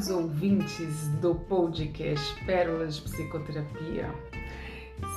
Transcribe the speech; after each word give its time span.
caros 0.00 0.08
ouvintes 0.08 1.08
do 1.20 1.34
podcast 1.34 2.44
Pérolas 2.46 2.96
de 2.96 3.02
Psicoterapia. 3.02 4.14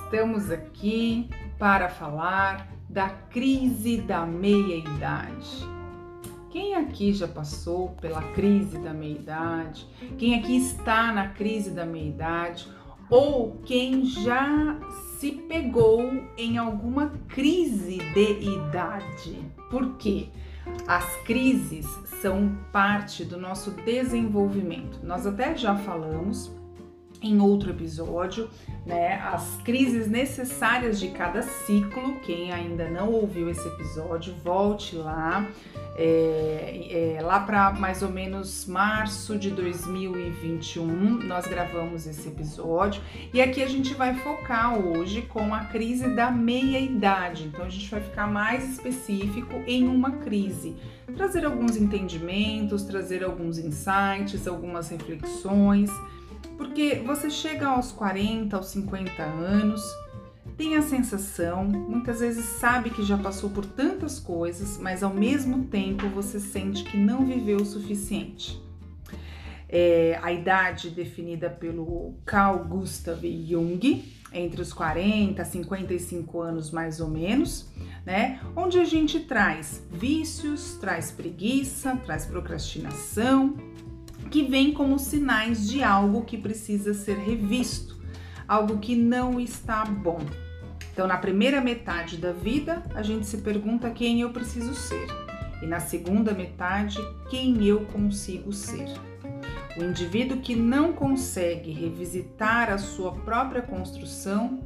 Estamos 0.03 0.51
aqui 0.51 1.29
para 1.57 1.87
falar 1.87 2.69
da 2.89 3.09
crise 3.09 4.01
da 4.01 4.25
meia-idade. 4.25 5.65
Quem 6.51 6.75
aqui 6.75 7.13
já 7.13 7.29
passou 7.29 7.91
pela 8.01 8.21
crise 8.33 8.77
da 8.79 8.93
meia-idade? 8.93 9.87
Quem 10.17 10.35
aqui 10.37 10.57
está 10.57 11.13
na 11.13 11.29
crise 11.29 11.71
da 11.71 11.85
meia-idade? 11.85 12.67
Ou 13.09 13.61
quem 13.63 14.03
já 14.03 14.77
se 15.17 15.31
pegou 15.31 16.11
em 16.37 16.57
alguma 16.57 17.07
crise 17.29 17.99
de 18.13 18.49
idade? 18.49 19.49
Por 19.69 19.95
quê? 19.95 20.27
As 20.87 21.05
crises 21.23 21.85
são 22.23 22.57
parte 22.71 23.25
do 23.25 23.37
nosso 23.37 23.71
desenvolvimento. 23.71 24.97
Nós 25.03 25.27
até 25.27 25.57
já 25.57 25.75
falamos 25.75 26.49
em 27.23 27.39
outro 27.39 27.71
episódio, 27.71 28.49
né? 28.85 29.15
As 29.15 29.57
crises 29.63 30.07
necessárias 30.07 30.99
de 30.99 31.07
cada 31.07 31.41
ciclo. 31.41 32.19
Quem 32.19 32.51
ainda 32.51 32.89
não 32.89 33.11
ouviu 33.11 33.49
esse 33.49 33.65
episódio, 33.65 34.35
volte 34.43 34.95
lá. 34.95 35.47
É, 35.95 37.17
é, 37.17 37.21
lá 37.21 37.39
para 37.39 37.71
mais 37.71 38.01
ou 38.01 38.09
menos 38.09 38.65
março 38.65 39.37
de 39.37 39.51
2021, 39.51 40.87
nós 41.27 41.45
gravamos 41.45 42.07
esse 42.07 42.29
episódio 42.29 42.99
e 43.31 43.39
aqui 43.39 43.61
a 43.61 43.67
gente 43.67 43.93
vai 43.93 44.15
focar 44.15 44.75
hoje 44.75 45.21
com 45.21 45.53
a 45.53 45.65
crise 45.65 46.09
da 46.09 46.31
meia-idade. 46.31 47.43
Então 47.43 47.63
a 47.63 47.69
gente 47.69 47.91
vai 47.91 48.01
ficar 48.01 48.25
mais 48.25 48.71
específico 48.71 49.53
em 49.67 49.87
uma 49.87 50.13
crise, 50.13 50.75
trazer 51.15 51.45
alguns 51.45 51.77
entendimentos, 51.77 52.81
trazer 52.83 53.23
alguns 53.23 53.59
insights, 53.59 54.47
algumas 54.47 54.89
reflexões 54.89 55.91
porque 56.57 57.01
você 57.05 57.29
chega 57.29 57.67
aos 57.67 57.91
40, 57.91 58.55
aos 58.55 58.67
50 58.67 59.23
anos, 59.23 59.81
tem 60.57 60.75
a 60.75 60.81
sensação, 60.81 61.65
muitas 61.65 62.19
vezes 62.19 62.45
sabe 62.45 62.89
que 62.89 63.03
já 63.03 63.17
passou 63.17 63.49
por 63.49 63.65
tantas 63.65 64.19
coisas, 64.19 64.77
mas 64.77 65.01
ao 65.01 65.13
mesmo 65.13 65.65
tempo 65.65 66.07
você 66.09 66.39
sente 66.39 66.83
que 66.83 66.97
não 66.97 67.25
viveu 67.25 67.57
o 67.57 67.65
suficiente. 67.65 68.61
É, 69.67 70.19
a 70.21 70.31
idade 70.31 70.91
definida 70.91 71.49
pelo 71.49 72.13
Carl 72.23 72.63
Gustav 72.65 73.23
Jung, 73.23 74.03
entre 74.31 74.61
os 74.61 74.71
40 74.71 75.41
e 75.41 75.45
55 75.45 76.41
anos 76.41 76.71
mais 76.71 76.99
ou 76.99 77.07
menos, 77.07 77.69
né? 78.05 78.39
Onde 78.55 78.79
a 78.79 78.85
gente 78.85 79.19
traz 79.21 79.81
vícios, 79.91 80.75
traz 80.79 81.11
preguiça, 81.11 81.95
traz 82.05 82.25
procrastinação, 82.25 83.55
que 84.29 84.43
vem 84.43 84.73
como 84.73 84.97
sinais 84.99 85.67
de 85.67 85.83
algo 85.83 86.23
que 86.23 86.37
precisa 86.37 86.93
ser 86.93 87.17
revisto, 87.17 87.99
algo 88.47 88.79
que 88.79 88.95
não 88.95 89.39
está 89.39 89.85
bom. 89.85 90.19
Então, 90.91 91.07
na 91.07 91.17
primeira 91.17 91.59
metade 91.59 92.17
da 92.17 92.31
vida, 92.31 92.83
a 92.93 93.01
gente 93.01 93.25
se 93.25 93.37
pergunta 93.37 93.89
quem 93.89 94.21
eu 94.21 94.29
preciso 94.31 94.75
ser, 94.75 95.07
e 95.61 95.65
na 95.65 95.79
segunda 95.79 96.33
metade, 96.33 96.99
quem 97.29 97.65
eu 97.65 97.85
consigo 97.85 98.53
ser. 98.53 98.87
O 99.75 99.83
indivíduo 99.83 100.37
que 100.37 100.55
não 100.55 100.93
consegue 100.93 101.71
revisitar 101.71 102.71
a 102.71 102.77
sua 102.77 103.11
própria 103.11 103.61
construção 103.61 104.59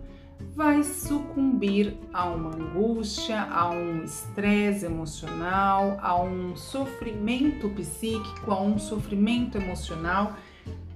vai 0.56 0.84
sucumbir 0.84 1.98
a 2.12 2.26
uma 2.26 2.56
angústia, 2.56 3.42
a 3.42 3.70
um 3.70 4.04
estresse 4.04 4.86
emocional, 4.86 5.98
a 6.02 6.20
um 6.22 6.56
sofrimento 6.56 7.70
psíquico, 7.70 8.52
a 8.52 8.62
um 8.62 8.80
sofrimento 8.80 9.58
emocional 9.58 10.36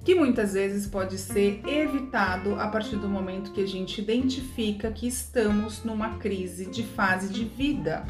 que 0.03 0.16
muitas 0.16 0.53
vezes 0.53 0.88
pode 0.88 1.18
ser 1.18 1.62
evitado 1.68 2.56
a 2.56 2.68
partir 2.68 2.96
do 2.96 3.07
momento 3.07 3.51
que 3.51 3.62
a 3.62 3.68
gente 3.68 4.01
identifica 4.01 4.91
que 4.91 5.07
estamos 5.07 5.84
numa 5.84 6.18
crise 6.18 6.66
de 6.66 6.84
fase 6.84 7.31
de 7.31 7.46
vida. 7.46 8.03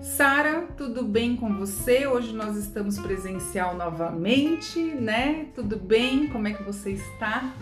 Sara, 0.00 0.62
tudo 0.76 1.04
bem 1.04 1.36
com 1.36 1.52
você? 1.54 2.06
Hoje 2.06 2.32
nós 2.32 2.56
estamos 2.56 2.98
presencial 2.98 3.76
novamente, 3.76 4.78
né? 4.78 5.46
Tudo 5.54 5.76
bem? 5.76 6.28
Como 6.28 6.46
é 6.46 6.52
que 6.52 6.62
você 6.62 6.92
está? 6.92 7.52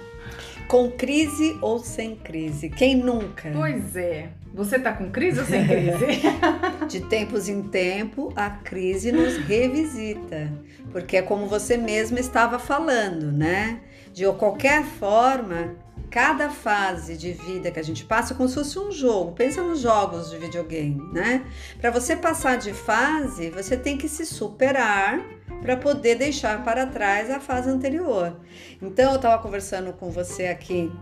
Com 0.68 0.90
crise 0.90 1.56
ou 1.62 1.78
sem 1.78 2.16
crise? 2.16 2.68
Quem 2.68 2.96
nunca? 2.96 3.50
Pois 3.52 3.94
é. 3.94 4.30
Você 4.52 4.78
tá 4.78 4.92
com 4.92 5.10
crise 5.10 5.38
ou 5.40 5.46
sem 5.46 5.64
crise? 5.66 6.22
De 6.88 7.00
tempos 7.02 7.48
em 7.48 7.62
tempo, 7.62 8.32
a 8.34 8.50
crise 8.50 9.12
nos 9.12 9.36
revisita. 9.36 10.50
Porque 10.90 11.18
é 11.18 11.22
como 11.22 11.46
você 11.46 11.76
mesma 11.76 12.18
estava 12.18 12.58
falando, 12.58 13.30
né? 13.30 13.80
De 14.12 14.24
qualquer 14.32 14.82
forma, 14.82 15.76
cada 16.10 16.48
fase 16.48 17.16
de 17.16 17.32
vida 17.32 17.70
que 17.70 17.78
a 17.78 17.84
gente 17.84 18.04
passa 18.04 18.32
é 18.32 18.36
como 18.36 18.48
se 18.48 18.54
fosse 18.54 18.78
um 18.78 18.90
jogo. 18.90 19.32
Pensa 19.32 19.62
nos 19.62 19.80
jogos 19.80 20.30
de 20.30 20.38
videogame, 20.38 21.00
né? 21.12 21.44
Para 21.80 21.90
você 21.90 22.16
passar 22.16 22.56
de 22.56 22.72
fase, 22.72 23.50
você 23.50 23.76
tem 23.76 23.96
que 23.96 24.08
se 24.08 24.24
superar 24.26 25.20
para 25.66 25.76
poder 25.76 26.14
deixar 26.14 26.62
para 26.62 26.86
trás 26.86 27.28
a 27.28 27.40
fase 27.40 27.68
anterior. 27.68 28.36
Então, 28.80 29.10
eu 29.10 29.16
estava 29.16 29.42
conversando 29.42 29.92
com 29.92 30.10
você 30.10 30.46
aqui 30.46 30.92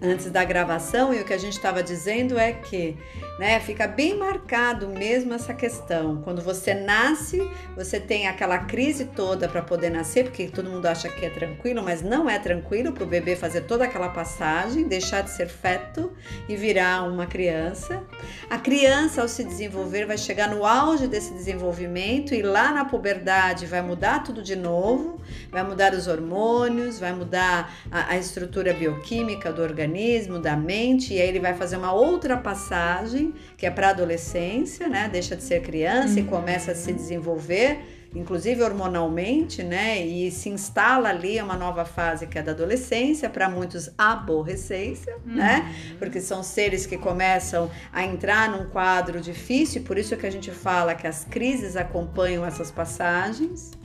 antes 0.00 0.30
da 0.30 0.44
gravação 0.44 1.12
e 1.12 1.20
o 1.20 1.24
que 1.24 1.32
a 1.32 1.38
gente 1.38 1.54
estava 1.54 1.82
dizendo 1.82 2.38
é 2.38 2.52
que 2.52 2.96
né? 3.40 3.58
Fica 3.58 3.88
bem 3.88 4.18
marcado 4.18 4.86
mesmo 4.86 5.32
essa 5.32 5.54
questão. 5.54 6.20
Quando 6.20 6.42
você 6.42 6.74
nasce, 6.74 7.40
você 7.74 7.98
tem 7.98 8.28
aquela 8.28 8.58
crise 8.58 9.06
toda 9.06 9.48
para 9.48 9.62
poder 9.62 9.88
nascer, 9.88 10.24
porque 10.24 10.46
todo 10.46 10.68
mundo 10.68 10.84
acha 10.84 11.08
que 11.08 11.24
é 11.24 11.30
tranquilo, 11.30 11.82
mas 11.82 12.02
não 12.02 12.28
é 12.28 12.38
tranquilo 12.38 12.92
para 12.92 13.02
o 13.02 13.06
bebê 13.06 13.34
fazer 13.34 13.62
toda 13.62 13.84
aquela 13.84 14.10
passagem, 14.10 14.86
deixar 14.86 15.22
de 15.22 15.30
ser 15.30 15.48
feto 15.48 16.12
e 16.50 16.54
virar 16.54 17.08
uma 17.08 17.24
criança. 17.24 18.04
A 18.50 18.58
criança, 18.58 19.22
ao 19.22 19.28
se 19.28 19.42
desenvolver, 19.42 20.04
vai 20.04 20.18
chegar 20.18 20.50
no 20.50 20.66
auge 20.66 21.06
desse 21.06 21.32
desenvolvimento 21.32 22.34
e 22.34 22.42
lá 22.42 22.70
na 22.72 22.84
puberdade 22.84 23.64
vai 23.64 23.80
mudar 23.80 24.22
tudo 24.22 24.42
de 24.42 24.54
novo, 24.54 25.18
vai 25.50 25.62
mudar 25.62 25.94
os 25.94 26.06
hormônios, 26.06 26.98
vai 26.98 27.14
mudar 27.14 27.74
a, 27.90 28.12
a 28.12 28.18
estrutura 28.18 28.74
bioquímica 28.74 29.50
do 29.50 29.62
organismo, 29.62 29.89
da 30.40 30.56
mente, 30.56 31.14
e 31.14 31.20
aí 31.20 31.28
ele 31.28 31.40
vai 31.40 31.54
fazer 31.54 31.76
uma 31.76 31.92
outra 31.92 32.36
passagem 32.36 33.34
que 33.56 33.66
é 33.66 33.70
para 33.70 33.90
adolescência, 33.90 34.88
né? 34.88 35.08
Deixa 35.10 35.34
de 35.36 35.42
ser 35.42 35.62
criança 35.62 36.14
uhum. 36.14 36.20
e 36.20 36.24
começa 36.24 36.72
a 36.72 36.74
se 36.74 36.92
desenvolver, 36.92 37.78
inclusive 38.14 38.62
hormonalmente, 38.62 39.62
né? 39.62 40.04
E 40.04 40.30
se 40.30 40.48
instala 40.48 41.08
ali 41.08 41.40
uma 41.40 41.56
nova 41.56 41.84
fase 41.84 42.26
que 42.26 42.38
é 42.38 42.42
da 42.42 42.52
adolescência, 42.52 43.28
para 43.30 43.48
muitos 43.48 43.90
aborrecência, 43.96 45.16
uhum. 45.26 45.34
né? 45.34 45.74
Porque 45.98 46.20
são 46.20 46.42
seres 46.42 46.86
que 46.86 46.96
começam 46.96 47.70
a 47.92 48.04
entrar 48.04 48.50
num 48.50 48.70
quadro 48.70 49.20
difícil, 49.20 49.82
por 49.82 49.98
isso 49.98 50.16
que 50.16 50.26
a 50.26 50.32
gente 50.32 50.50
fala 50.50 50.94
que 50.94 51.06
as 51.06 51.24
crises 51.24 51.76
acompanham 51.76 52.44
essas 52.44 52.70
passagens. 52.70 53.79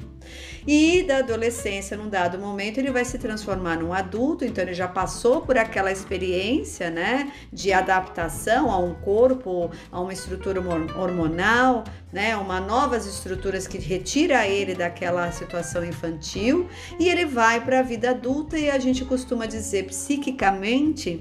E 0.68 1.04
da 1.04 1.18
adolescência, 1.18 1.96
num 1.96 2.10
dado 2.10 2.40
momento, 2.40 2.80
ele 2.80 2.92
vai 2.92 3.06
se 3.06 3.18
transformar 3.18 3.78
num 3.78 3.94
adulto, 3.94 4.44
então 4.44 4.64
ele 4.64 4.74
já 4.74 4.88
passou 4.88 5.42
por 5.42 5.58
aquela 5.58 5.92
experiência, 5.92 6.90
né, 6.90 7.32
de 7.52 7.72
adaptação 7.72 8.72
a 8.72 8.78
um 8.78 8.94
corpo, 8.96 9.70
a 9.92 10.00
uma 10.00 10.14
estrutura 10.14 10.60
hormonal, 10.60 11.84
né, 12.12 12.36
uma 12.36 12.60
novas 12.60 13.06
estruturas 13.06 13.68
que 13.68 13.78
retira 13.78 14.48
ele 14.48 14.74
daquela 14.74 15.32
situação 15.32 15.86
infantil, 15.86 16.68
e 17.00 17.10
ele 17.10 17.26
vai 17.26 17.64
para 17.64 17.80
a 17.80 17.84
vida 17.84 18.10
adulta 18.10 18.58
e 18.58 18.70
a 18.70 18.80
gente 18.80 19.06
costuma 19.06 19.46
dizer 19.46 19.86
psiquicamente 19.86 21.20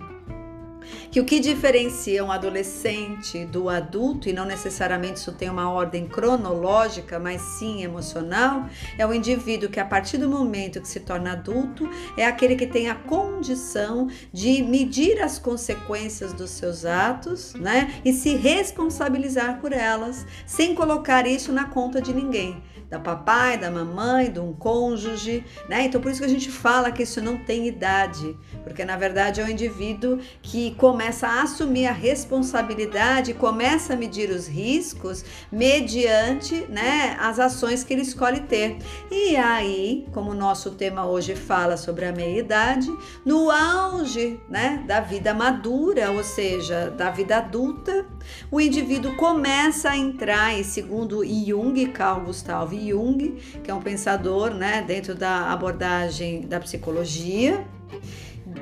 que 1.10 1.20
o 1.20 1.24
que 1.24 1.40
diferencia 1.40 2.24
um 2.24 2.32
adolescente 2.32 3.44
do 3.46 3.68
adulto, 3.68 4.28
e 4.28 4.32
não 4.32 4.44
necessariamente 4.44 5.18
isso 5.20 5.32
tem 5.32 5.48
uma 5.48 5.70
ordem 5.70 6.06
cronológica, 6.06 7.18
mas 7.18 7.40
sim 7.40 7.82
emocional, 7.82 8.68
é 8.98 9.06
o 9.06 9.12
indivíduo 9.12 9.68
que, 9.68 9.80
a 9.80 9.84
partir 9.84 10.18
do 10.18 10.28
momento 10.28 10.80
que 10.80 10.88
se 10.88 11.00
torna 11.00 11.32
adulto, 11.32 11.88
é 12.16 12.26
aquele 12.26 12.56
que 12.56 12.66
tem 12.66 12.88
a 12.88 12.94
condição 12.94 14.08
de 14.32 14.62
medir 14.62 15.20
as 15.20 15.38
consequências 15.38 16.32
dos 16.32 16.50
seus 16.50 16.84
atos, 16.84 17.54
né? 17.54 18.00
E 18.04 18.12
se 18.12 18.36
responsabilizar 18.36 19.60
por 19.60 19.72
elas, 19.72 20.26
sem 20.46 20.74
colocar 20.74 21.26
isso 21.26 21.52
na 21.52 21.64
conta 21.64 22.00
de 22.00 22.12
ninguém 22.12 22.62
da 22.88 22.98
papai, 22.98 23.58
da 23.58 23.70
mamãe, 23.70 24.30
de 24.30 24.40
um 24.40 24.52
cônjuge, 24.52 25.44
né? 25.68 25.84
Então 25.84 26.00
por 26.00 26.10
isso 26.10 26.20
que 26.20 26.26
a 26.26 26.30
gente 26.30 26.50
fala 26.50 26.90
que 26.90 27.02
isso 27.02 27.20
não 27.20 27.38
tem 27.38 27.66
idade, 27.66 28.36
porque 28.62 28.84
na 28.84 28.96
verdade 28.96 29.40
é 29.40 29.44
um 29.44 29.48
indivíduo 29.48 30.18
que 30.42 30.74
começa 30.76 31.26
a 31.26 31.42
assumir 31.42 31.86
a 31.86 31.92
responsabilidade, 31.92 33.34
começa 33.34 33.94
a 33.94 33.96
medir 33.96 34.30
os 34.30 34.46
riscos 34.46 35.24
mediante 35.50 36.66
né, 36.68 37.16
as 37.20 37.38
ações 37.38 37.84
que 37.84 37.92
ele 37.92 38.02
escolhe 38.02 38.40
ter. 38.40 38.78
E 39.10 39.36
aí, 39.36 40.06
como 40.12 40.30
o 40.30 40.34
nosso 40.34 40.72
tema 40.72 41.06
hoje 41.06 41.34
fala 41.34 41.76
sobre 41.76 42.04
a 42.04 42.12
meia-idade, 42.12 42.92
no 43.24 43.50
auge 43.50 44.40
né, 44.48 44.82
da 44.86 45.00
vida 45.00 45.34
madura, 45.34 46.10
ou 46.10 46.22
seja, 46.22 46.90
da 46.90 47.10
vida 47.10 47.38
adulta, 47.38 48.06
o 48.50 48.60
indivíduo 48.60 49.14
começa 49.16 49.90
a 49.90 49.96
entrar, 49.96 50.58
e 50.58 50.64
segundo 50.64 51.24
Jung, 51.24 51.86
Carl 51.86 52.22
Gustav 52.22 52.72
Jung, 52.72 53.36
que 53.62 53.70
é 53.70 53.74
um 53.74 53.80
pensador 53.80 54.52
né, 54.52 54.82
dentro 54.86 55.14
da 55.14 55.52
abordagem 55.52 56.42
da 56.42 56.60
psicologia, 56.60 57.66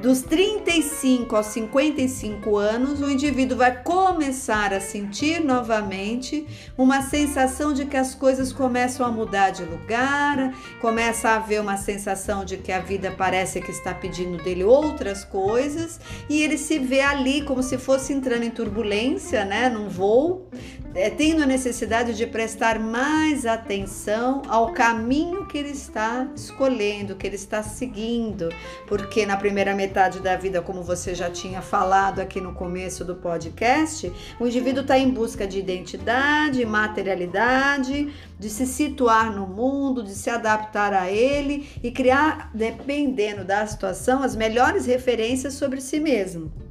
dos 0.02 0.20
35 0.22 1.36
aos 1.36 1.46
55 1.46 2.56
anos, 2.56 3.00
o 3.00 3.08
indivíduo 3.08 3.56
vai 3.56 3.84
começar 3.84 4.72
a 4.74 4.80
sentir 4.80 5.40
novamente 5.40 6.44
uma 6.76 7.02
sensação 7.02 7.72
de 7.72 7.86
que 7.86 7.96
as 7.96 8.12
coisas 8.12 8.52
começam 8.52 9.06
a 9.06 9.12
mudar 9.12 9.50
de 9.50 9.62
lugar, 9.62 10.52
começa 10.80 11.28
a 11.28 11.36
haver 11.36 11.60
uma 11.60 11.76
sensação 11.76 12.44
de 12.44 12.56
que 12.56 12.72
a 12.72 12.80
vida 12.80 13.14
parece 13.16 13.60
que 13.60 13.70
está 13.70 13.94
pedindo 13.94 14.42
dele 14.42 14.64
outras 14.64 15.24
coisas, 15.24 16.00
e 16.28 16.42
ele 16.42 16.58
se 16.58 16.80
vê 16.80 17.00
ali 17.00 17.42
como 17.42 17.62
se 17.62 17.78
fosse 17.78 18.12
entrando 18.12 18.42
em 18.42 18.50
turbulência, 18.50 19.44
né, 19.44 19.68
num 19.68 19.88
voo, 19.88 20.48
é, 20.96 21.10
tendo 21.10 21.44
a 21.44 21.46
necessidade 21.46 22.14
de 22.14 22.26
prestar 22.26 22.78
mais 22.80 23.46
atenção 23.46 24.42
ao 24.48 24.72
caminho 24.72 25.46
que 25.46 25.56
ele 25.56 25.70
está 25.70 26.28
escolhendo, 26.34 27.14
que 27.14 27.24
ele 27.24 27.36
está 27.36 27.62
seguindo, 27.62 28.48
porque 28.88 29.24
na 29.24 29.36
primeira 29.36 29.74
metade 29.76 29.91
da 29.92 30.36
vida, 30.36 30.62
como 30.62 30.82
você 30.82 31.14
já 31.14 31.30
tinha 31.30 31.60
falado 31.60 32.20
aqui 32.20 32.40
no 32.40 32.54
começo 32.54 33.04
do 33.04 33.14
podcast, 33.16 34.12
o 34.40 34.46
indivíduo 34.46 34.82
está 34.82 34.98
em 34.98 35.10
busca 35.10 35.46
de 35.46 35.58
identidade, 35.58 36.64
materialidade, 36.64 38.12
de 38.38 38.50
se 38.50 38.66
situar 38.66 39.34
no 39.34 39.46
mundo, 39.46 40.02
de 40.02 40.14
se 40.14 40.30
adaptar 40.30 40.92
a 40.92 41.10
ele 41.10 41.68
e 41.82 41.90
criar, 41.90 42.50
dependendo 42.54 43.44
da 43.44 43.66
situação, 43.66 44.22
as 44.22 44.34
melhores 44.34 44.86
referências 44.86 45.54
sobre 45.54 45.80
si 45.80 46.00
mesmo. 46.00 46.61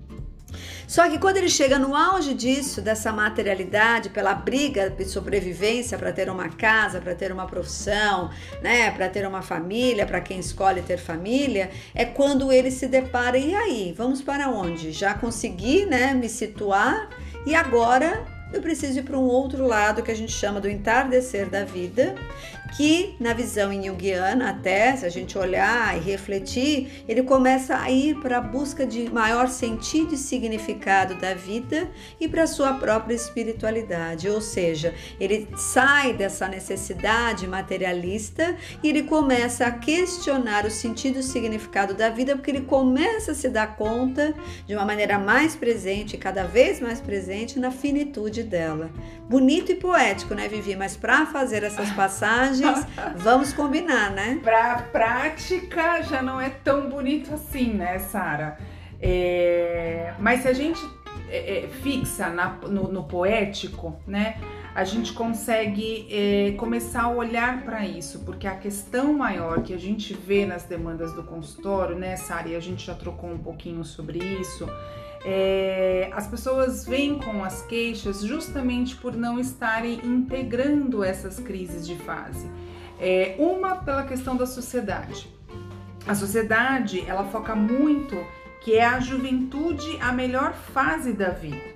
Só 0.92 1.10
que 1.10 1.18
quando 1.18 1.38
ele 1.38 1.48
chega 1.48 1.80
no 1.80 1.96
auge 1.96 2.34
disso, 2.34 2.82
dessa 2.82 3.14
materialidade, 3.14 4.10
pela 4.10 4.34
briga 4.36 4.90
de 4.90 5.06
sobrevivência 5.06 5.98
para 5.98 6.12
ter 6.12 6.30
uma 6.30 6.50
casa, 6.50 7.00
para 7.00 7.16
ter 7.16 7.32
uma 7.32 7.48
profissão, 7.48 8.30
né, 8.62 8.92
para 8.92 9.08
ter 9.08 9.26
uma 9.26 9.42
família, 9.42 10.06
para 10.06 10.20
quem 10.20 10.38
escolhe 10.38 10.82
ter 10.82 10.98
família, 10.98 11.72
é 11.96 12.04
quando 12.04 12.52
ele 12.52 12.70
se 12.70 12.90
depara 12.90 13.38
e 13.38 13.56
aí, 13.56 13.96
vamos 13.98 14.22
para 14.22 14.50
onde? 14.50 14.92
Já 14.92 15.14
consegui, 15.14 15.86
né, 15.86 16.14
me 16.14 16.28
situar 16.28 17.08
e 17.46 17.56
agora 17.56 18.26
eu 18.52 18.62
preciso 18.62 19.00
ir 19.00 19.04
para 19.04 19.18
um 19.18 19.24
outro 19.24 19.66
lado 19.66 20.04
que 20.04 20.12
a 20.12 20.16
gente 20.16 20.34
chama 20.34 20.60
do 20.60 20.70
entardecer 20.70 21.50
da 21.50 21.64
vida, 21.64 22.16
que 22.72 23.16
na 23.20 23.34
visão 23.34 23.72
junguiana, 23.72 24.50
até 24.50 24.96
se 24.96 25.06
a 25.06 25.10
gente 25.10 25.38
olhar 25.38 25.96
e 25.98 26.00
refletir, 26.00 27.04
ele 27.08 27.24
começa 27.24 27.78
a 27.78 27.92
ir 27.92 28.16
para 28.20 28.38
a 28.38 28.42
busca 28.42 28.86
de 28.86 29.10
maior 29.10 29.48
sentido 29.48 30.14
e 30.14 30.18
significado 30.18 31.16
da 31.16 31.34
vida 31.34 31.90
e 32.20 32.28
para 32.28 32.44
a 32.44 32.48
sua 32.48 32.74
própria 32.74 33.14
espiritualidade, 33.14 34.30
ou 34.30 34.40
seja, 34.40 34.94
ele 35.20 35.48
sai 35.56 36.14
dessa 36.14 36.48
necessidade 36.48 37.48
materialista 37.48 38.56
e 38.82 38.90
ele 38.90 39.04
começa 39.04 39.66
a 39.66 39.72
questionar 39.72 40.66
o 40.66 40.72
sentido 40.72 41.20
e 41.20 41.24
significado 41.24 41.94
da 41.94 42.10
vida, 42.10 42.36
porque 42.36 42.52
ele 42.52 42.62
começa 42.62 43.34
a 43.34 43.36
se 43.36 43.50
dar 43.50 43.76
conta 43.76 44.34
de 44.66 44.74
uma 44.74 44.86
maneira 44.86 45.20
mais 45.20 45.56
presente, 45.56 46.18
cada 46.18 46.44
vez 46.44 46.80
mais 46.80 47.02
presente 47.02 47.60
na 47.60 47.72
finitude 47.72 48.44
dela. 48.44 48.90
Bonito 49.30 49.72
e 49.72 49.76
poético, 49.76 50.34
né, 50.34 50.48
Vivi? 50.48 50.76
Mas 50.76 50.96
para 50.96 51.26
fazer 51.26 51.64
essas 51.64 51.90
passagens 51.92 52.61
vamos 53.16 53.54
combinar, 53.54 54.12
né? 54.12 54.40
Pra 54.44 54.76
prática 54.92 56.02
já 56.02 56.22
não 56.22 56.40
é 56.40 56.50
tão 56.50 56.90
bonito 56.90 57.34
assim, 57.34 57.74
né, 57.74 58.00
Sara? 58.00 58.58
É... 59.02 60.14
Mas 60.20 60.42
se 60.42 60.48
a 60.48 60.54
gente 60.54 60.82
é, 61.32 61.60
é, 61.60 61.68
fixa 61.68 62.30
na, 62.30 62.50
no, 62.68 62.92
no, 62.92 63.04
poético, 63.04 63.98
né? 64.06 64.38
A 64.76 64.84
gente 64.84 65.12
consegue 65.14 66.08
é, 66.10 66.52
começar 66.58 67.04
a 67.04 67.10
olhar 67.10 67.64
para 67.64 67.86
isso, 67.86 68.20
porque 68.20 68.48
a 68.48 68.56
questão 68.56 69.14
maior 69.14 69.62
que 69.64 69.74
a 69.74 69.78
gente 69.78 70.14
vê 70.14 70.46
nas 70.46 70.64
demandas 70.64 71.14
do 71.14 71.24
consultório, 71.24 71.96
né, 71.96 72.16
Sara, 72.16 72.50
e 72.50 72.56
a 72.56 72.60
gente 72.60 72.86
já 72.86 72.94
trocou 72.94 73.30
um 73.30 73.38
pouquinho 73.38 73.84
sobre 73.84 74.20
isso, 74.20 74.66
é, 75.24 76.10
as 76.14 76.28
pessoas 76.28 76.86
vêm 76.86 77.20
com 77.20 77.44
as 77.44 77.62
queixas 77.64 78.22
justamente 78.22 78.96
por 78.96 79.16
não 79.16 79.40
estarem 79.40 80.00
integrando 80.04 81.04
essas 81.04 81.40
crises 81.40 81.86
de 81.86 81.96
fase. 81.96 82.50
É, 83.00 83.36
uma 83.38 83.76
pela 83.78 84.04
questão 84.04 84.36
da 84.36 84.46
sociedade. 84.46 85.28
A 86.08 86.16
sociedade 86.16 87.04
ela 87.08 87.24
foca 87.26 87.56
muito 87.56 88.16
que 88.62 88.76
é 88.76 88.86
a 88.86 89.00
juventude 89.00 89.98
a 90.00 90.12
melhor 90.12 90.54
fase 90.54 91.14
da 91.14 91.30
vida. 91.30 91.72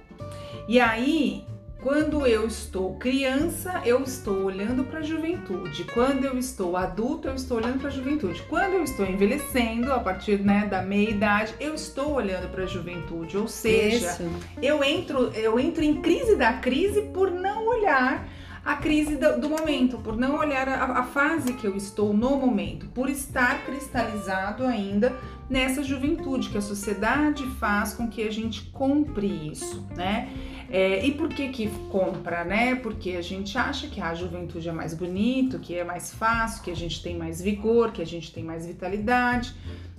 E 0.67 0.79
aí 0.79 1.45
quando 1.85 2.25
eu 2.25 2.47
estou 2.47 2.95
criança, 2.95 3.79
eu 3.85 4.01
estou 4.01 4.45
olhando 4.45 4.83
para 4.85 5.01
a 5.01 5.03
juventude. 5.03 5.83
Quando 5.93 6.25
eu 6.25 6.35
estou 6.35 6.75
adulto, 6.75 7.27
eu 7.27 7.35
estou 7.35 7.57
olhando 7.57 7.77
para 7.77 7.89
a 7.89 7.91
juventude. 7.91 8.41
Quando 8.49 8.73
eu 8.73 8.83
estou 8.83 9.05
envelhecendo, 9.05 9.93
a 9.93 9.99
partir 9.99 10.39
né, 10.39 10.65
da 10.65 10.81
meia 10.81 11.11
idade, 11.11 11.53
eu 11.59 11.75
estou 11.75 12.13
olhando 12.13 12.49
para 12.49 12.63
a 12.63 12.65
juventude. 12.65 13.37
Ou 13.37 13.47
seja, 13.47 14.17
eu 14.63 14.83
entro, 14.83 15.27
eu 15.35 15.59
entro 15.59 15.83
em 15.83 16.01
crise 16.01 16.35
da 16.35 16.53
crise 16.53 17.03
por 17.13 17.29
não 17.29 17.67
olhar 17.67 18.27
a 18.65 18.77
crise 18.77 19.15
do, 19.15 19.39
do 19.39 19.47
momento, 19.47 19.99
por 19.99 20.17
não 20.17 20.39
olhar 20.39 20.67
a, 20.67 20.85
a 20.85 21.03
fase 21.03 21.53
que 21.53 21.67
eu 21.67 21.77
estou 21.77 22.15
no 22.15 22.35
momento, 22.35 22.87
por 22.87 23.11
estar 23.11 23.63
cristalizado 23.63 24.65
ainda 24.65 25.15
nessa 25.47 25.83
juventude 25.83 26.49
que 26.49 26.57
a 26.57 26.61
sociedade 26.61 27.45
faz 27.59 27.93
com 27.93 28.07
que 28.07 28.27
a 28.27 28.31
gente 28.31 28.63
compre 28.71 29.27
isso, 29.27 29.85
né? 29.95 30.29
É, 30.69 31.05
e 31.05 31.11
por 31.11 31.29
que 31.29 31.49
que 31.49 31.69
compra, 31.91 32.43
né? 32.43 32.75
Porque 32.75 33.11
a 33.11 33.21
gente 33.21 33.57
acha 33.57 33.87
que 33.87 34.01
a 34.01 34.13
juventude 34.13 34.67
é 34.67 34.71
mais 34.71 34.93
bonito, 34.93 35.59
que 35.59 35.75
é 35.75 35.83
mais 35.83 36.13
fácil, 36.13 36.63
que 36.63 36.71
a 36.71 36.75
gente 36.75 37.01
tem 37.03 37.17
mais 37.17 37.41
vigor, 37.41 37.91
que 37.91 38.01
a 38.01 38.05
gente 38.05 38.31
tem 38.31 38.43
mais 38.43 38.65
vitalidade. 38.65 39.53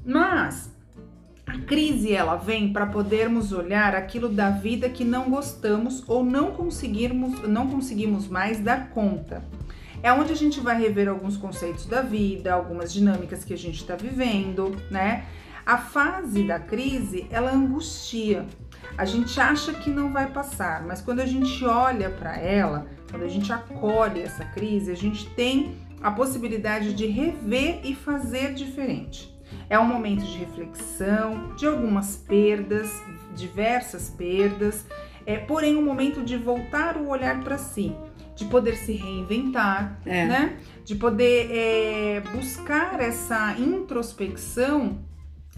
Mas 0.05 0.75
a 1.47 1.59
crise 1.59 2.13
ela 2.13 2.35
vem 2.35 2.73
para 2.73 2.87
podermos 2.87 3.53
olhar 3.53 3.95
aquilo 3.95 4.29
da 4.29 4.51
vida 4.51 4.89
que 4.89 5.05
não 5.05 5.31
gostamos 5.31 6.03
ou 6.09 6.25
não 6.25 6.51
conseguirmos, 6.51 7.49
não 7.49 7.69
conseguimos 7.69 8.27
mais 8.27 8.59
dar 8.59 8.91
conta. 8.91 9.45
É 10.03 10.13
onde 10.13 10.33
a 10.33 10.37
gente 10.37 10.61
vai 10.61 10.81
rever 10.81 11.09
alguns 11.09 11.37
conceitos 11.37 11.87
da 11.87 12.03
vida, 12.03 12.53
algumas 12.53 12.93
dinâmicas 12.93 13.45
que 13.45 13.55
a 13.55 13.59
gente 13.59 13.77
está 13.77 13.95
vivendo, 13.95 14.77
né? 14.91 15.25
A 15.65 15.79
fase 15.79 16.45
da 16.45 16.61
crise 16.61 17.27
ela 17.31 17.53
angustia, 17.53 18.45
a 18.97 19.05
gente 19.05 19.41
acha 19.41 19.73
que 19.73 19.91
não 19.91 20.13
vai 20.13 20.31
passar, 20.31 20.85
mas 20.85 21.01
quando 21.01 21.21
a 21.21 21.27
gente 21.27 21.65
olha 21.65 22.11
para 22.11 22.37
ela, 22.37 22.87
quando 23.11 23.25
a 23.25 23.29
gente 23.29 23.53
acolhe 23.53 24.23
essa 24.23 24.45
crise, 24.45 24.91
a 24.91 24.97
gente 24.97 25.29
tem 25.31 25.77
a 26.03 26.11
possibilidade 26.11 26.95
de 26.95 27.07
rever 27.07 27.81
e 27.85 27.95
fazer 27.95 28.55
diferente. 28.55 29.35
É 29.69 29.79
um 29.79 29.87
momento 29.87 30.25
de 30.25 30.39
reflexão, 30.39 31.55
de 31.57 31.67
algumas 31.67 32.17
perdas, 32.17 32.91
diversas 33.35 34.09
perdas, 34.11 34.87
é, 35.25 35.37
porém 35.37 35.77
um 35.77 35.83
momento 35.83 36.23
de 36.23 36.37
voltar 36.37 36.97
o 36.97 37.09
olhar 37.09 37.43
para 37.43 37.59
si, 37.59 37.95
de 38.35 38.45
poder 38.45 38.77
se 38.77 38.93
reinventar, 38.93 39.99
é. 40.05 40.27
né? 40.27 40.57
De 40.85 40.95
poder 40.95 41.49
é, 41.51 42.23
buscar 42.33 43.01
essa 43.01 43.57
introspecção 43.59 44.99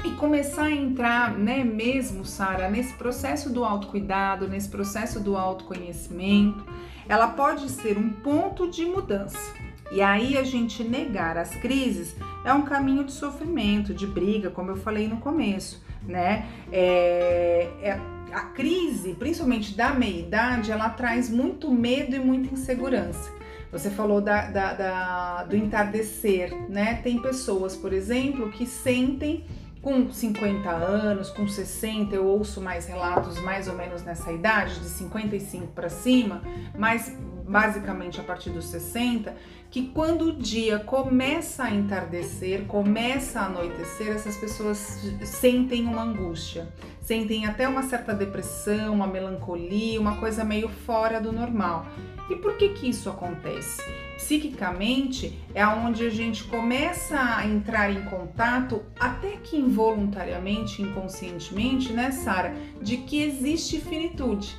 e 0.05 0.11
começar 0.13 0.65
a 0.65 0.71
entrar, 0.71 1.37
né, 1.37 1.65
mesmo, 1.65 2.25
Sara, 2.25 2.71
nesse 2.71 2.93
processo 2.95 3.51
do 3.51 3.65
autocuidado, 3.65 4.47
nesse 4.47 4.69
processo 4.69 5.19
do 5.21 5.37
autoconhecimento, 5.37 6.65
ela 7.09 7.29
pode 7.29 7.69
ser 7.71 7.99
um 7.99 8.11
ponto 8.11 8.71
de 8.71 8.85
mudança. 8.85 9.53
E 9.91 10.03
aí 10.03 10.37
a 10.37 10.45
gente 10.45 10.85
negar 10.85 11.37
as 11.39 11.55
crises 11.57 12.15
é 12.45 12.53
um 12.53 12.63
caminho 12.63 13.05
de 13.05 13.13
sofrimento, 13.13 13.95
de 13.95 14.07
briga, 14.07 14.51
como 14.51 14.71
eu 14.71 14.77
falei 14.77 15.09
no 15.09 15.17
começo, 15.17 15.83
né? 16.03 16.47
É, 16.71 17.69
é, 17.83 18.01
a 18.33 18.43
crise, 18.43 19.15
principalmente 19.15 19.75
da 19.75 19.95
meia-idade, 19.95 20.71
ela 20.71 20.91
traz 20.91 21.31
muito 21.31 21.71
medo 21.71 22.15
e 22.15 22.19
muita 22.19 22.53
insegurança. 22.53 23.33
Você 23.73 23.91
falou 23.91 24.21
da, 24.21 24.51
da, 24.51 24.73
da, 24.73 25.45
do 25.45 25.57
entardecer, 25.57 26.55
né? 26.69 27.01
Tem 27.03 27.21
pessoas, 27.21 27.75
por 27.75 27.93
exemplo, 27.93 28.51
que 28.51 28.67
sentem 28.67 29.45
com 29.83 30.11
50 30.11 30.69
anos, 30.71 31.31
com 31.31 31.47
60, 31.47 32.15
eu 32.15 32.27
ouço 32.27 32.61
mais 32.61 32.87
relatos 32.87 33.41
mais 33.41 33.69
ou 33.69 33.75
menos 33.75 34.03
nessa 34.03 34.33
idade, 34.33 34.81
de 34.81 34.89
55 34.89 35.69
para 35.69 35.89
cima, 35.89 36.43
mas 36.77 37.17
basicamente 37.49 38.21
a 38.21 38.25
partir 38.25 38.51
dos 38.51 38.67
60, 38.67 39.35
que 39.71 39.89
quando 39.89 40.27
o 40.27 40.33
dia 40.33 40.79
começa 40.79 41.65
a 41.65 41.75
entardecer, 41.75 42.65
começa 42.65 43.41
a 43.41 43.47
anoitecer, 43.47 44.09
essas 44.09 44.37
pessoas 44.37 44.79
sentem 45.25 45.85
uma 45.85 46.03
angústia, 46.03 46.73
sentem 47.03 47.47
até 47.47 47.69
uma 47.69 47.83
certa 47.83 48.15
depressão, 48.15 48.95
uma 48.95 49.07
melancolia, 49.07 50.01
uma 50.01 50.17
coisa 50.17 50.43
meio 50.43 50.69
fora 50.69 51.21
do 51.21 51.33
normal. 51.33 51.87
E 52.31 52.37
por 52.37 52.57
que 52.57 52.71
que 52.71 52.89
isso 52.89 53.09
acontece? 53.09 53.83
Psiquicamente 54.17 55.39
é 55.55 55.67
onde 55.67 56.07
a 56.07 56.11
gente 56.11 56.45
começa 56.45 57.19
a 57.19 57.47
entrar 57.47 57.91
em 57.91 58.05
contato, 58.05 58.83
até 58.99 59.37
que 59.37 59.57
involuntariamente, 59.57 60.83
inconscientemente, 60.83 61.93
né, 61.93 62.11
Sara, 62.11 62.55
de 62.83 62.99
que 62.99 63.23
existe 63.23 63.81
finitude. 63.81 64.57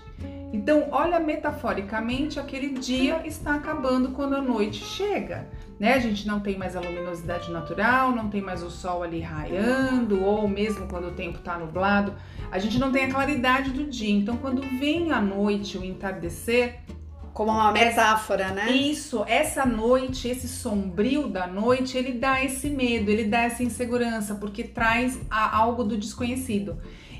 Então, 0.51 0.88
olha 0.91 1.20
metaforicamente, 1.20 2.39
aquele 2.39 2.70
dia 2.70 3.22
está 3.25 3.53
acabando 3.53 4.10
quando 4.10 4.36
a 4.36 4.41
noite 4.41 4.84
chega, 4.84 5.48
né? 5.79 5.94
A 5.94 6.00
gente 6.00 6.25
não 6.27 6.39
tem 6.39 6.58
mais 6.58 6.75
a 6.75 6.79
luminosidade 6.79 7.51
natural, 7.51 8.12
não 8.12 8.29
tem 8.29 8.41
mais 8.41 8.63
o 8.63 8.70
sol 8.72 9.03
ali 9.03 9.20
raiando, 9.20 10.24
ou 10.24 10.48
mesmo 10.48 10.88
quando 10.88 11.10
o 11.10 11.12
tempo 11.12 11.38
está 11.38 11.58
nublado, 11.58 12.15
a 12.51 12.58
gente 12.58 12.79
não 12.79 12.91
tem 12.91 13.06
a 13.06 13.12
claridade 13.12 13.70
do 13.72 13.86
dia. 13.86 14.10
Então, 14.10 14.38
quando 14.38 14.62
vem 14.79 15.12
a 15.12 15.22
noite, 15.22 15.77
o 15.77 15.86
entardecer, 15.86 16.79
como 17.32 17.51
uma 17.51 17.72
metáfora, 17.72 18.46
essa, 18.46 18.53
né? 18.53 18.72
Isso, 18.72 19.24
essa 19.27 19.65
noite, 19.65 20.27
esse 20.27 20.48
sombrio 20.48 21.27
da 21.27 21.48
noite, 21.48 21.96
ele 21.98 22.13
dá 22.13 22.44
esse 22.44 22.70
medo, 22.70 23.10
ele 23.10 23.25
dá 23.25 23.44
essa 23.44 23.63
insegurança, 23.63 24.36
porque 24.36 24.63
traz 24.63 25.20
a, 25.29 25.56
algo 25.56 25.84
do 25.84 25.96
desconhecido. 25.96 26.79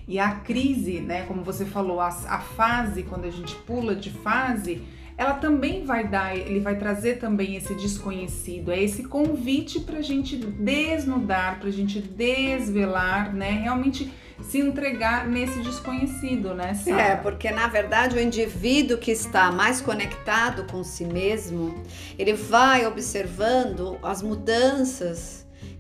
E 0.10 0.18
a 0.18 0.32
crise, 0.32 1.00
né, 1.02 1.22
como 1.28 1.44
você 1.44 1.64
falou, 1.64 2.02
a, 2.02 2.08
a 2.08 2.40
fase, 2.40 3.04
quando 3.04 3.26
a 3.26 3.30
gente 3.30 3.54
pula 3.58 3.96
de 3.96 4.10
fase, 4.10 4.82
ela 5.16 5.34
também 5.34 5.86
vai 5.86 6.08
dar, 6.08 6.36
ele 6.36 6.60
vai 6.60 6.78
trazer 6.78 7.20
também 7.20 7.56
esse 7.56 7.76
desconhecido, 7.76 8.72
é 8.72 8.82
esse 8.82 9.04
convite 9.04 9.82
para 9.82 10.00
a 10.00 10.02
gente 10.02 10.36
desnudar, 10.36 11.60
para 11.60 11.70
a 11.70 11.72
gente 11.72 12.02
desvelar, 12.02 13.32
né? 13.32 13.52
Realmente 13.52 14.12
se 14.42 14.58
entregar 14.58 15.28
nesse 15.28 15.60
desconhecido, 15.60 16.56
né? 16.56 16.74
Sarah? 16.74 17.02
É, 17.02 17.16
porque 17.16 17.52
na 17.52 17.68
verdade 17.68 18.16
o 18.18 18.20
indivíduo 18.20 18.98
que 18.98 19.12
está 19.12 19.52
mais 19.52 19.80
conectado 19.80 20.66
com 20.72 20.84
si 20.84 21.06
mesmo, 21.06 21.84
ele 22.18 22.34
vai 22.34 22.88
observando 22.88 24.00
as 24.02 24.24
mudanças 24.24 25.39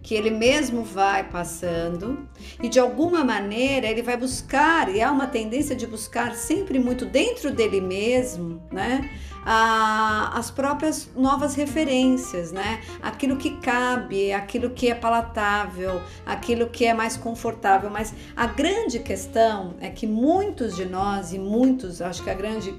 que 0.09 0.15
ele 0.15 0.31
mesmo 0.31 0.83
vai 0.83 1.23
passando 1.23 2.27
e 2.63 2.67
de 2.67 2.79
alguma 2.79 3.23
maneira 3.23 3.85
ele 3.85 4.01
vai 4.01 4.17
buscar, 4.17 4.89
e 4.89 5.03
há 5.03 5.11
uma 5.11 5.27
tendência 5.27 5.75
de 5.75 5.85
buscar 5.85 6.33
sempre 6.33 6.79
muito 6.79 7.05
dentro 7.05 7.51
dele 7.51 7.79
mesmo, 7.79 8.59
né? 8.71 9.07
a, 9.45 10.31
as 10.37 10.49
próprias 10.49 11.09
novas 11.15 11.53
referências, 11.53 12.51
né? 12.51 12.81
Aquilo 13.01 13.37
que 13.37 13.57
cabe, 13.57 14.33
aquilo 14.33 14.71
que 14.71 14.89
é 14.89 14.95
palatável, 14.95 16.01
aquilo 16.25 16.67
que 16.69 16.85
é 16.85 16.93
mais 16.93 17.15
confortável. 17.15 17.89
Mas 17.89 18.13
a 18.35 18.47
grande 18.47 18.99
questão 18.99 19.75
é 19.79 19.89
que 19.89 20.07
muitos 20.07 20.75
de 20.75 20.85
nós, 20.85 21.33
e 21.33 21.39
muitos, 21.39 22.01
acho 22.01 22.23
que 22.23 22.29
a 22.29 22.33
grande 22.33 22.73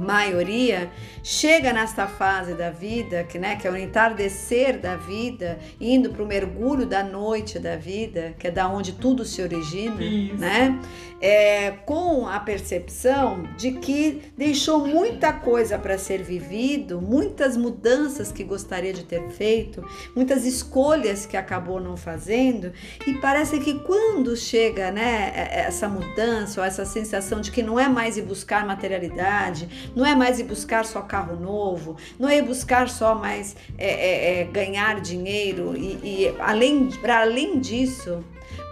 maioria 0.00 0.90
chega 1.22 1.72
nesta 1.72 2.06
fase 2.06 2.54
da 2.54 2.70
vida, 2.70 3.24
que, 3.24 3.38
né, 3.38 3.56
que 3.56 3.66
é 3.66 3.70
o 3.70 3.76
entardecer 3.76 4.78
da 4.78 4.96
vida, 4.96 5.58
indo 5.80 6.10
para 6.10 6.22
o 6.22 6.26
mergulho 6.26 6.86
da 6.86 7.02
noite 7.02 7.58
da 7.58 7.76
vida, 7.76 8.34
que 8.38 8.46
é 8.46 8.50
da 8.50 8.68
onde 8.68 8.92
tudo 8.92 9.24
se 9.24 9.42
origina, 9.42 10.02
Isso. 10.02 10.36
né? 10.36 10.78
É, 11.18 11.70
com 11.86 12.28
a 12.28 12.38
percepção 12.38 13.48
de 13.56 13.72
que 13.72 14.30
deixou 14.36 14.86
muita 14.86 15.32
coisa 15.32 15.78
para 15.78 15.96
ser 15.96 16.22
vivido, 16.22 17.00
muitas 17.00 17.56
mudanças 17.56 18.30
que 18.30 18.44
gostaria 18.44 18.92
de 18.92 19.02
ter 19.02 19.30
feito, 19.30 19.82
muitas 20.14 20.44
escolhas 20.44 21.24
que 21.24 21.36
acabou 21.36 21.80
não 21.80 21.96
fazendo, 21.96 22.70
e 23.06 23.14
parece 23.14 23.58
que 23.58 23.78
quando 23.80 24.36
chega, 24.36 24.90
né, 24.90 25.32
essa 25.50 25.88
mudança 25.88 26.60
ou 26.60 26.66
essa 26.66 26.84
sensação 26.84 27.40
de 27.40 27.50
que 27.50 27.62
não 27.62 27.80
é 27.80 27.88
mais 27.88 28.18
ir 28.18 28.22
buscar 28.22 28.66
materialidade, 28.66 29.85
não 29.94 30.04
é 30.04 30.14
mais 30.14 30.38
ir 30.38 30.44
buscar 30.44 30.84
só 30.84 31.02
carro 31.02 31.36
novo, 31.36 31.96
não 32.18 32.28
é 32.28 32.38
ir 32.38 32.42
buscar 32.42 32.88
só 32.88 33.14
mais 33.14 33.56
é, 33.78 33.88
é, 33.88 34.40
é 34.40 34.44
ganhar 34.44 35.00
dinheiro 35.00 35.76
e, 35.76 35.98
e 36.02 36.34
além 36.38 36.88
para 37.00 37.20
além 37.20 37.58
disso 37.58 38.24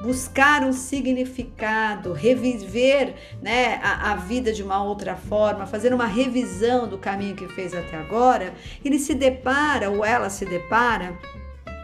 buscar 0.02 0.62
um 0.62 0.72
significado, 0.72 2.12
reviver 2.12 3.14
né, 3.40 3.80
a, 3.82 4.12
a, 4.12 4.16
vida 4.16 4.52
de 4.52 4.62
uma 4.62 4.82
outra 4.82 5.16
forma, 5.16 5.66
fazer 5.66 5.94
uma 5.94 6.06
revisão 6.06 6.86
do 6.86 6.98
caminho 6.98 7.34
que 7.34 7.48
fez 7.48 7.74
até 7.74 7.96
agora, 7.96 8.54
ele 8.84 8.98
se 8.98 9.14
depara 9.14 9.90
ou 9.90 10.04
ela 10.04 10.28
se 10.28 10.44
depara 10.44 11.18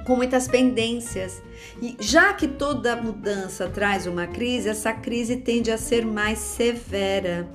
com 0.07 0.17
muitas 0.17 0.47
pendências 0.47 1.43
e 1.81 1.97
já 2.01 2.33
que 2.33 2.47
toda 2.47 2.97
mudança 2.97 3.69
traz 3.69 4.07
uma 4.07 4.27
crise, 4.27 4.69
essa 4.69 4.93
crise 4.93 5.37
tende 5.37 5.71
a 5.71 5.79
ser 5.79 6.05
mais 6.05 6.39
severa, 6.39 7.49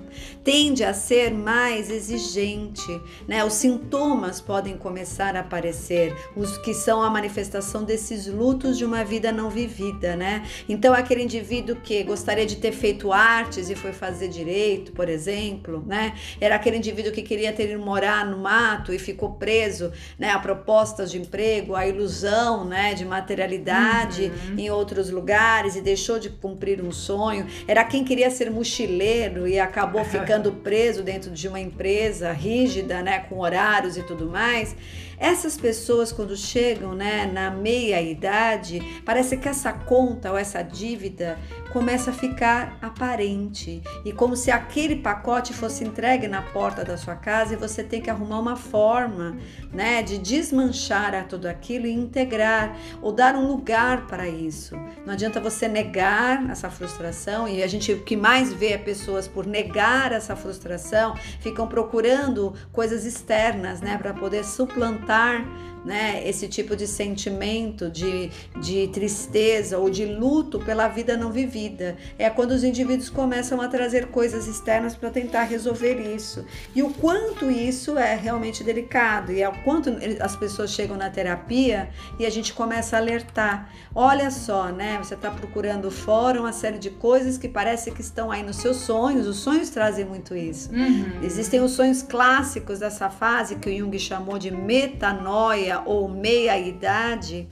tende 0.43 0.83
a 0.83 0.93
ser 0.93 1.33
mais 1.33 1.89
exigente, 1.89 3.01
né? 3.27 3.43
Os 3.43 3.53
sintomas 3.53 4.39
podem 4.39 4.77
começar 4.77 5.35
a 5.35 5.41
aparecer, 5.41 6.15
os 6.35 6.57
que 6.57 6.73
são 6.73 7.01
a 7.01 7.09
manifestação 7.09 7.83
desses 7.83 8.27
lutos 8.27 8.77
de 8.77 8.85
uma 8.85 9.03
vida 9.03 9.31
não 9.31 9.49
vivida, 9.49 10.15
né? 10.15 10.45
Então 10.67 10.93
aquele 10.93 11.23
indivíduo 11.23 11.75
que 11.75 12.03
gostaria 12.03 12.45
de 12.45 12.55
ter 12.57 12.71
feito 12.71 13.11
artes 13.11 13.69
e 13.69 13.75
foi 13.75 13.91
fazer 13.91 14.27
direito, 14.27 14.91
por 14.91 15.09
exemplo, 15.09 15.83
né? 15.85 16.15
Era 16.39 16.55
aquele 16.55 16.77
indivíduo 16.77 17.11
que 17.11 17.21
queria 17.21 17.51
ter 17.51 17.71
ido 17.71 17.83
morar 17.83 18.25
no 18.25 18.37
mato 18.37 18.93
e 18.93 18.99
ficou 18.99 19.33
preso, 19.33 19.91
né, 20.17 20.31
a 20.31 20.39
propostas 20.39 21.11
de 21.11 21.19
emprego, 21.19 21.75
a 21.75 21.87
ilusão, 21.87 22.65
né, 22.65 22.93
de 22.93 23.05
materialidade 23.05 23.94
uhum. 24.03 24.57
em 24.57 24.69
outros 24.69 25.09
lugares 25.09 25.75
e 25.75 25.81
deixou 25.81 26.19
de 26.19 26.29
cumprir 26.29 26.81
um 26.81 26.91
sonho. 26.91 27.45
Era 27.67 27.83
quem 27.83 28.03
queria 28.03 28.29
ser 28.29 28.49
mochileiro 28.49 29.47
e 29.47 29.59
acabou 29.59 30.03
ficando 30.05 30.51
preso 30.51 31.03
dentro 31.03 31.31
de 31.31 31.47
uma 31.47 31.59
empresa 31.59 32.31
rígida, 32.31 33.01
né, 33.01 33.19
com 33.29 33.39
horários 33.39 33.97
e 33.97 34.03
tudo 34.03 34.27
mais. 34.27 34.75
Essas 35.17 35.57
pessoas, 35.57 36.11
quando 36.11 36.35
chegam 36.35 36.93
né, 36.93 37.25
na 37.25 37.49
meia 37.49 38.01
idade, 38.01 39.01
parece 39.05 39.37
que 39.37 39.47
essa 39.47 39.71
conta 39.71 40.31
ou 40.31 40.37
essa 40.37 40.61
dívida 40.61 41.37
começa 41.71 42.11
a 42.11 42.13
ficar 42.13 42.77
aparente 42.81 43.83
e 44.05 44.13
como 44.13 44.35
se 44.35 44.49
aquele 44.49 44.95
pacote 44.95 45.53
fosse 45.53 45.83
entregue 45.83 46.25
na 46.25 46.41
porta 46.41 46.85
da 46.85 46.95
sua 46.95 47.15
casa 47.15 47.53
e 47.53 47.57
você 47.57 47.83
tem 47.83 48.01
que 48.01 48.09
arrumar 48.09 48.39
uma 48.39 48.55
forma 48.55 49.37
né, 49.73 50.01
de 50.01 50.17
desmanchar 50.17 51.27
tudo 51.27 51.47
aquilo 51.47 51.85
e 51.85 51.91
integrar 51.91 52.77
ou 53.01 53.11
dar 53.11 53.35
um 53.35 53.47
lugar 53.47 54.07
para 54.07 54.27
isso. 54.27 54.75
Não 55.05 55.13
adianta 55.13 55.39
você 55.39 55.67
negar 55.67 56.49
essa 56.49 56.69
frustração 56.69 57.47
e 57.47 57.61
a 57.61 57.67
gente 57.67 57.91
o 57.91 58.03
que 58.03 58.15
mais 58.15 58.53
vê 58.53 58.69
é 58.73 58.77
pessoas 58.77 59.27
por 59.27 59.45
negar 59.45 60.11
essa 60.11 60.35
frustração 60.35 61.15
ficam 61.39 61.67
procurando 61.67 62.53
coisas 62.71 63.05
externas 63.05 63.81
né, 63.81 63.97
para 63.97 64.13
poder 64.13 64.45
suplantar 64.45 65.04
alimentar 65.09 65.45
né, 65.85 66.27
esse 66.27 66.47
tipo 66.47 66.75
de 66.75 66.87
sentimento 66.87 67.89
de, 67.89 68.31
de 68.59 68.87
tristeza 68.87 69.77
ou 69.77 69.89
de 69.89 70.05
luto 70.05 70.59
pela 70.59 70.87
vida 70.87 71.15
não 71.15 71.31
vivida. 71.31 71.95
É 72.17 72.29
quando 72.29 72.51
os 72.51 72.63
indivíduos 72.63 73.09
começam 73.09 73.61
a 73.61 73.67
trazer 73.67 74.07
coisas 74.07 74.47
externas 74.47 74.95
para 74.95 75.11
tentar 75.11 75.43
resolver 75.43 76.01
isso. 76.15 76.43
E 76.75 76.81
o 76.81 76.89
quanto 76.89 77.51
isso 77.51 77.97
é 77.97 78.15
realmente 78.15 78.63
delicado, 78.63 79.31
e 79.31 79.41
é 79.41 79.47
o 79.47 79.53
quanto 79.63 79.95
as 80.19 80.35
pessoas 80.35 80.71
chegam 80.71 80.97
na 80.97 81.09
terapia 81.09 81.89
e 82.17 82.25
a 82.25 82.29
gente 82.29 82.51
começa 82.53 82.95
a 82.95 82.99
alertar. 82.99 83.69
Olha 83.93 84.31
só, 84.31 84.69
né? 84.69 84.97
Você 84.97 85.13
está 85.13 85.29
procurando 85.29 85.91
fora 85.91 86.39
uma 86.39 86.51
série 86.51 86.79
de 86.79 86.89
coisas 86.89 87.37
que 87.37 87.47
parece 87.47 87.91
que 87.91 88.01
estão 88.01 88.31
aí 88.31 88.41
nos 88.41 88.57
seus 88.57 88.77
sonhos. 88.77 89.27
Os 89.27 89.37
sonhos 89.37 89.69
trazem 89.69 90.05
muito 90.05 90.35
isso. 90.35 90.73
Uhum. 90.73 91.19
Existem 91.21 91.61
os 91.61 91.71
sonhos 91.73 92.01
clássicos 92.01 92.79
dessa 92.79 93.09
fase 93.09 93.55
que 93.55 93.69
o 93.69 93.77
Jung 93.77 93.97
chamou 93.99 94.39
de 94.39 94.49
metanoia 94.49 95.74
ou 95.85 96.07
meia-idade, 96.07 97.47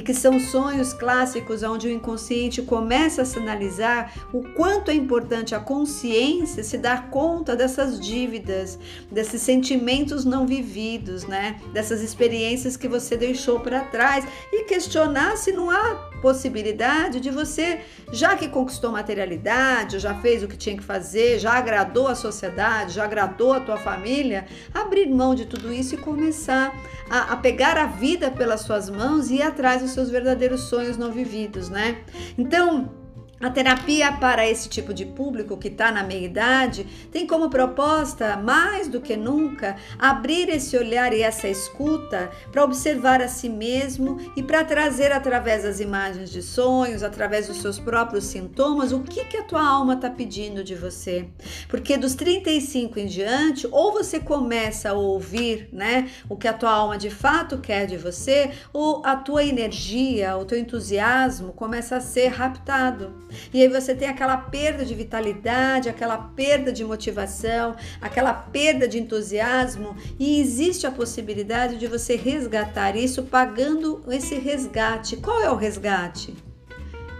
e 0.00 0.02
que 0.02 0.14
são 0.14 0.40
sonhos 0.40 0.94
clássicos 0.94 1.62
onde 1.62 1.86
o 1.86 1.90
inconsciente 1.90 2.62
começa 2.62 3.20
a 3.20 3.24
sinalizar 3.26 4.14
o 4.32 4.42
quanto 4.54 4.90
é 4.90 4.94
importante 4.94 5.54
a 5.54 5.60
consciência 5.60 6.64
se 6.64 6.78
dar 6.78 7.10
conta 7.10 7.54
dessas 7.54 8.00
dívidas, 8.00 8.78
desses 9.10 9.42
sentimentos 9.42 10.24
não 10.24 10.46
vividos, 10.46 11.24
né? 11.26 11.60
Dessas 11.74 12.00
experiências 12.00 12.78
que 12.78 12.88
você 12.88 13.14
deixou 13.14 13.60
para 13.60 13.82
trás 13.82 14.26
e 14.50 14.64
questionar 14.64 15.36
se 15.36 15.52
não 15.52 15.70
há 15.70 16.08
possibilidade 16.22 17.20
de 17.20 17.30
você, 17.30 17.80
já 18.12 18.36
que 18.36 18.48
conquistou 18.48 18.92
materialidade, 18.92 19.98
já 19.98 20.14
fez 20.14 20.42
o 20.42 20.48
que 20.48 20.56
tinha 20.56 20.76
que 20.76 20.82
fazer, 20.82 21.38
já 21.38 21.52
agradou 21.52 22.08
a 22.08 22.14
sociedade, 22.14 22.94
já 22.94 23.04
agradou 23.04 23.52
a 23.52 23.60
tua 23.60 23.76
família, 23.76 24.46
abrir 24.72 25.06
mão 25.08 25.34
de 25.34 25.46
tudo 25.46 25.72
isso 25.72 25.94
e 25.94 25.98
começar 25.98 26.74
a, 27.08 27.32
a 27.32 27.36
pegar 27.36 27.76
a 27.76 27.86
vida 27.86 28.30
pelas 28.30 28.60
suas 28.60 28.88
mãos 28.88 29.30
e 29.30 29.36
ir 29.36 29.42
atrás 29.42 29.82
seus 29.90 30.10
verdadeiros 30.10 30.62
sonhos 30.62 30.96
não 30.96 31.12
vividos, 31.12 31.68
né? 31.68 32.02
Então, 32.36 32.99
A 33.42 33.48
terapia 33.48 34.12
para 34.12 34.46
esse 34.46 34.68
tipo 34.68 34.92
de 34.92 35.06
público 35.06 35.56
que 35.56 35.68
está 35.68 35.90
na 35.90 36.02
meia 36.02 36.26
idade 36.26 36.86
tem 37.10 37.26
como 37.26 37.48
proposta, 37.48 38.36
mais 38.36 38.86
do 38.86 39.00
que 39.00 39.16
nunca, 39.16 39.76
abrir 39.98 40.50
esse 40.50 40.76
olhar 40.76 41.10
e 41.14 41.22
essa 41.22 41.48
escuta 41.48 42.30
para 42.52 42.62
observar 42.62 43.22
a 43.22 43.28
si 43.28 43.48
mesmo 43.48 44.18
e 44.36 44.42
para 44.42 44.62
trazer 44.62 45.10
através 45.10 45.62
das 45.62 45.80
imagens 45.80 46.30
de 46.30 46.42
sonhos, 46.42 47.02
através 47.02 47.46
dos 47.46 47.62
seus 47.62 47.78
próprios 47.78 48.24
sintomas, 48.24 48.92
o 48.92 49.00
que, 49.00 49.24
que 49.24 49.38
a 49.38 49.44
tua 49.44 49.66
alma 49.66 49.94
está 49.94 50.10
pedindo 50.10 50.62
de 50.62 50.74
você. 50.74 51.26
Porque 51.66 51.96
dos 51.96 52.14
35 52.14 52.98
em 52.98 53.06
diante, 53.06 53.66
ou 53.70 53.90
você 53.90 54.20
começa 54.20 54.90
a 54.90 54.92
ouvir 54.92 55.70
né, 55.72 56.10
o 56.28 56.36
que 56.36 56.46
a 56.46 56.52
tua 56.52 56.72
alma 56.72 56.98
de 56.98 57.08
fato 57.08 57.56
quer 57.56 57.86
de 57.86 57.96
você, 57.96 58.50
ou 58.70 59.00
a 59.02 59.16
tua 59.16 59.42
energia, 59.42 60.36
o 60.36 60.44
teu 60.44 60.58
entusiasmo 60.58 61.54
começa 61.54 61.96
a 61.96 62.00
ser 62.00 62.28
raptado. 62.28 63.29
E 63.52 63.62
aí 63.62 63.68
você 63.68 63.94
tem 63.94 64.08
aquela 64.08 64.36
perda 64.36 64.84
de 64.84 64.94
vitalidade, 64.94 65.88
aquela 65.88 66.18
perda 66.18 66.72
de 66.72 66.84
motivação, 66.84 67.76
aquela 68.00 68.32
perda 68.32 68.86
de 68.86 68.98
entusiasmo, 68.98 69.96
e 70.18 70.40
existe 70.40 70.86
a 70.86 70.90
possibilidade 70.90 71.76
de 71.76 71.86
você 71.86 72.16
resgatar 72.16 72.96
isso 72.96 73.24
pagando 73.24 74.02
esse 74.08 74.34
resgate. 74.36 75.16
Qual 75.16 75.40
é 75.42 75.50
o 75.50 75.56
resgate? 75.56 76.34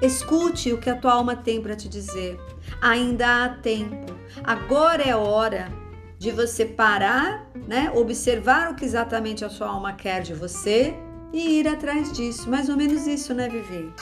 Escute 0.02 0.73
o 0.73 0.79
que 0.79 0.88
a 0.88 0.97
tua 0.97 1.12
alma 1.12 1.37
tem 1.37 1.61
para 1.61 1.76
te 1.76 1.88
dizer. 1.88 2.40
Ainda 2.81 3.45
há 3.45 3.49
tempo. 3.50 4.07
Agora 4.43 5.02
é 5.02 5.14
hora 5.14 5.71
de 6.19 6.31
você 6.31 6.64
parar, 6.64 7.50
né? 7.67 7.90
Observar 7.95 8.71
o 8.71 8.75
que 8.75 8.85
exatamente 8.85 9.45
a 9.45 9.50
sua 9.50 9.69
alma 9.69 9.93
quer 9.93 10.23
de 10.23 10.35
você 10.35 10.95
e 11.33 11.61
ir 11.61 11.69
atrás 11.69 12.12
disso. 12.12 12.49
Mais 12.49 12.69
ou 12.69 12.76
menos 12.76 13.07
isso, 13.07 13.35
né, 13.35 13.49
Vivi? 13.49 13.93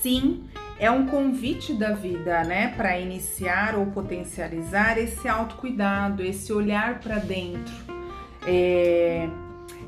Sim, 0.00 0.44
é 0.80 0.90
um 0.90 1.06
convite 1.06 1.74
da 1.74 1.92
vida, 1.92 2.42
né, 2.42 2.72
para 2.74 2.98
iniciar 2.98 3.76
ou 3.76 3.86
potencializar 3.86 4.96
esse 4.96 5.28
autocuidado, 5.28 6.22
esse 6.22 6.50
olhar 6.54 7.00
para 7.00 7.18
dentro. 7.18 7.74
É, 8.46 9.28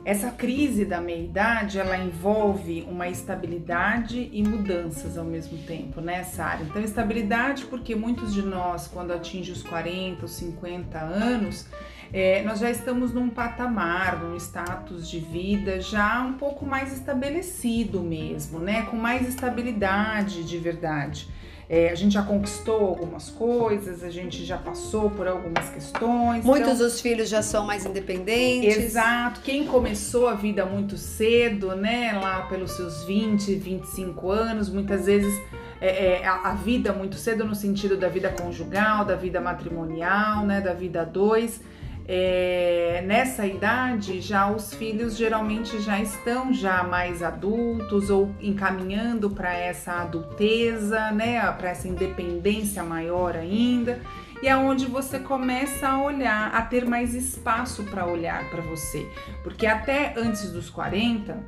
essa 0.04 0.30
crise 0.30 0.84
da 0.84 1.00
meia-idade, 1.00 1.78
ela 1.78 1.96
envolve 1.96 2.87
uma 2.87 3.08
estabilidade 3.08 4.28
e 4.30 4.42
mudanças 4.42 5.16
ao 5.16 5.25
mesmo 5.25 5.56
tempo, 5.62 6.02
né, 6.02 6.25
Sara? 6.25 6.62
Então, 6.62 6.82
estabilidade 6.82 7.64
porque 7.64 7.94
muitos 7.94 8.34
de 8.34 8.42
nós, 8.42 8.87
quando 8.87 9.12
atinge 9.12 9.50
os 9.50 9.62
40 9.62 10.22
ou 10.22 10.28
50 10.28 10.99
anos, 10.99 11.66
é, 12.12 12.42
nós 12.42 12.59
já 12.59 12.71
estamos 12.71 13.14
num 13.14 13.31
patamar, 13.31 14.23
num 14.23 14.37
status 14.37 15.09
de 15.09 15.19
vida 15.19 15.81
já 15.81 16.21
um 16.21 16.35
pouco 16.35 16.66
mais 16.66 16.92
estabelecido 16.92 18.00
mesmo, 18.00 18.59
né? 18.59 18.83
Com 18.83 18.97
mais 18.97 19.26
estabilidade 19.26 20.45
de 20.45 20.59
verdade. 20.59 21.26
É, 21.71 21.88
a 21.88 21.95
gente 21.95 22.12
já 22.12 22.23
conquistou 22.23 22.87
algumas 22.87 23.31
coisas, 23.31 24.04
a 24.04 24.11
gente 24.11 24.45
já 24.45 24.59
passou 24.59 25.09
por 25.09 25.26
algumas 25.26 25.71
questões. 25.71 26.45
Muitos 26.45 26.73
então, 26.73 26.87
dos 26.87 27.00
filhos 27.00 27.31
já 27.31 27.40
são 27.40 27.64
mais 27.64 27.87
independentes. 27.87 28.76
Exato. 28.76 29.40
Quem 29.40 29.66
começou 29.66 30.28
a 30.28 30.35
vida 30.35 30.66
muito 30.66 30.99
cedo, 30.99 31.75
né, 31.75 32.12
lá 32.21 32.42
pelos 32.42 32.73
seus 32.73 33.04
20, 33.04 33.54
25 33.54 34.31
anos, 34.31 34.69
muitas 34.69 35.07
vezes 35.07 35.33
é, 35.81 36.21
é, 36.21 36.26
a, 36.26 36.50
a, 36.50 36.54
vida 36.54 36.92
muito 36.92 37.16
cedo 37.16 37.42
no 37.42 37.54
sentido 37.54 37.97
da 37.97 38.09
vida 38.09 38.28
conjugal, 38.28 39.07
da 39.07 39.16
vida 39.16 39.40
matrimonial, 39.40 40.45
né, 40.45 40.61
da 40.61 40.75
vida 40.75 41.00
a 41.00 41.04
dois 41.04 41.62
é, 42.06 43.02
nessa 43.06 43.47
idade 43.47 44.21
já 44.21 44.50
os 44.50 44.75
filhos 44.75 45.16
geralmente 45.16 45.80
já 45.80 46.00
estão 46.00 46.52
já 46.52 46.82
mais 46.82 47.23
adultos 47.23 48.11
ou 48.11 48.35
encaminhando 48.40 49.30
para 49.30 49.54
essa 49.54 49.92
adulteza, 50.00 51.11
né, 51.12 51.40
para 51.52 51.71
essa 51.71 51.87
independência 51.87 52.82
maior 52.82 53.37
ainda, 53.37 54.00
e 54.42 54.49
é 54.49 54.56
onde 54.56 54.87
você 54.87 55.21
começa 55.21 55.88
a 55.88 56.02
olhar, 56.02 56.52
a 56.52 56.62
ter 56.62 56.85
mais 56.85 57.14
espaço 57.14 57.85
para 57.85 58.04
olhar 58.04 58.50
para 58.50 58.61
você, 58.61 59.06
porque 59.44 59.66
até 59.66 60.14
antes 60.16 60.50
dos 60.50 60.68
40 60.68 61.38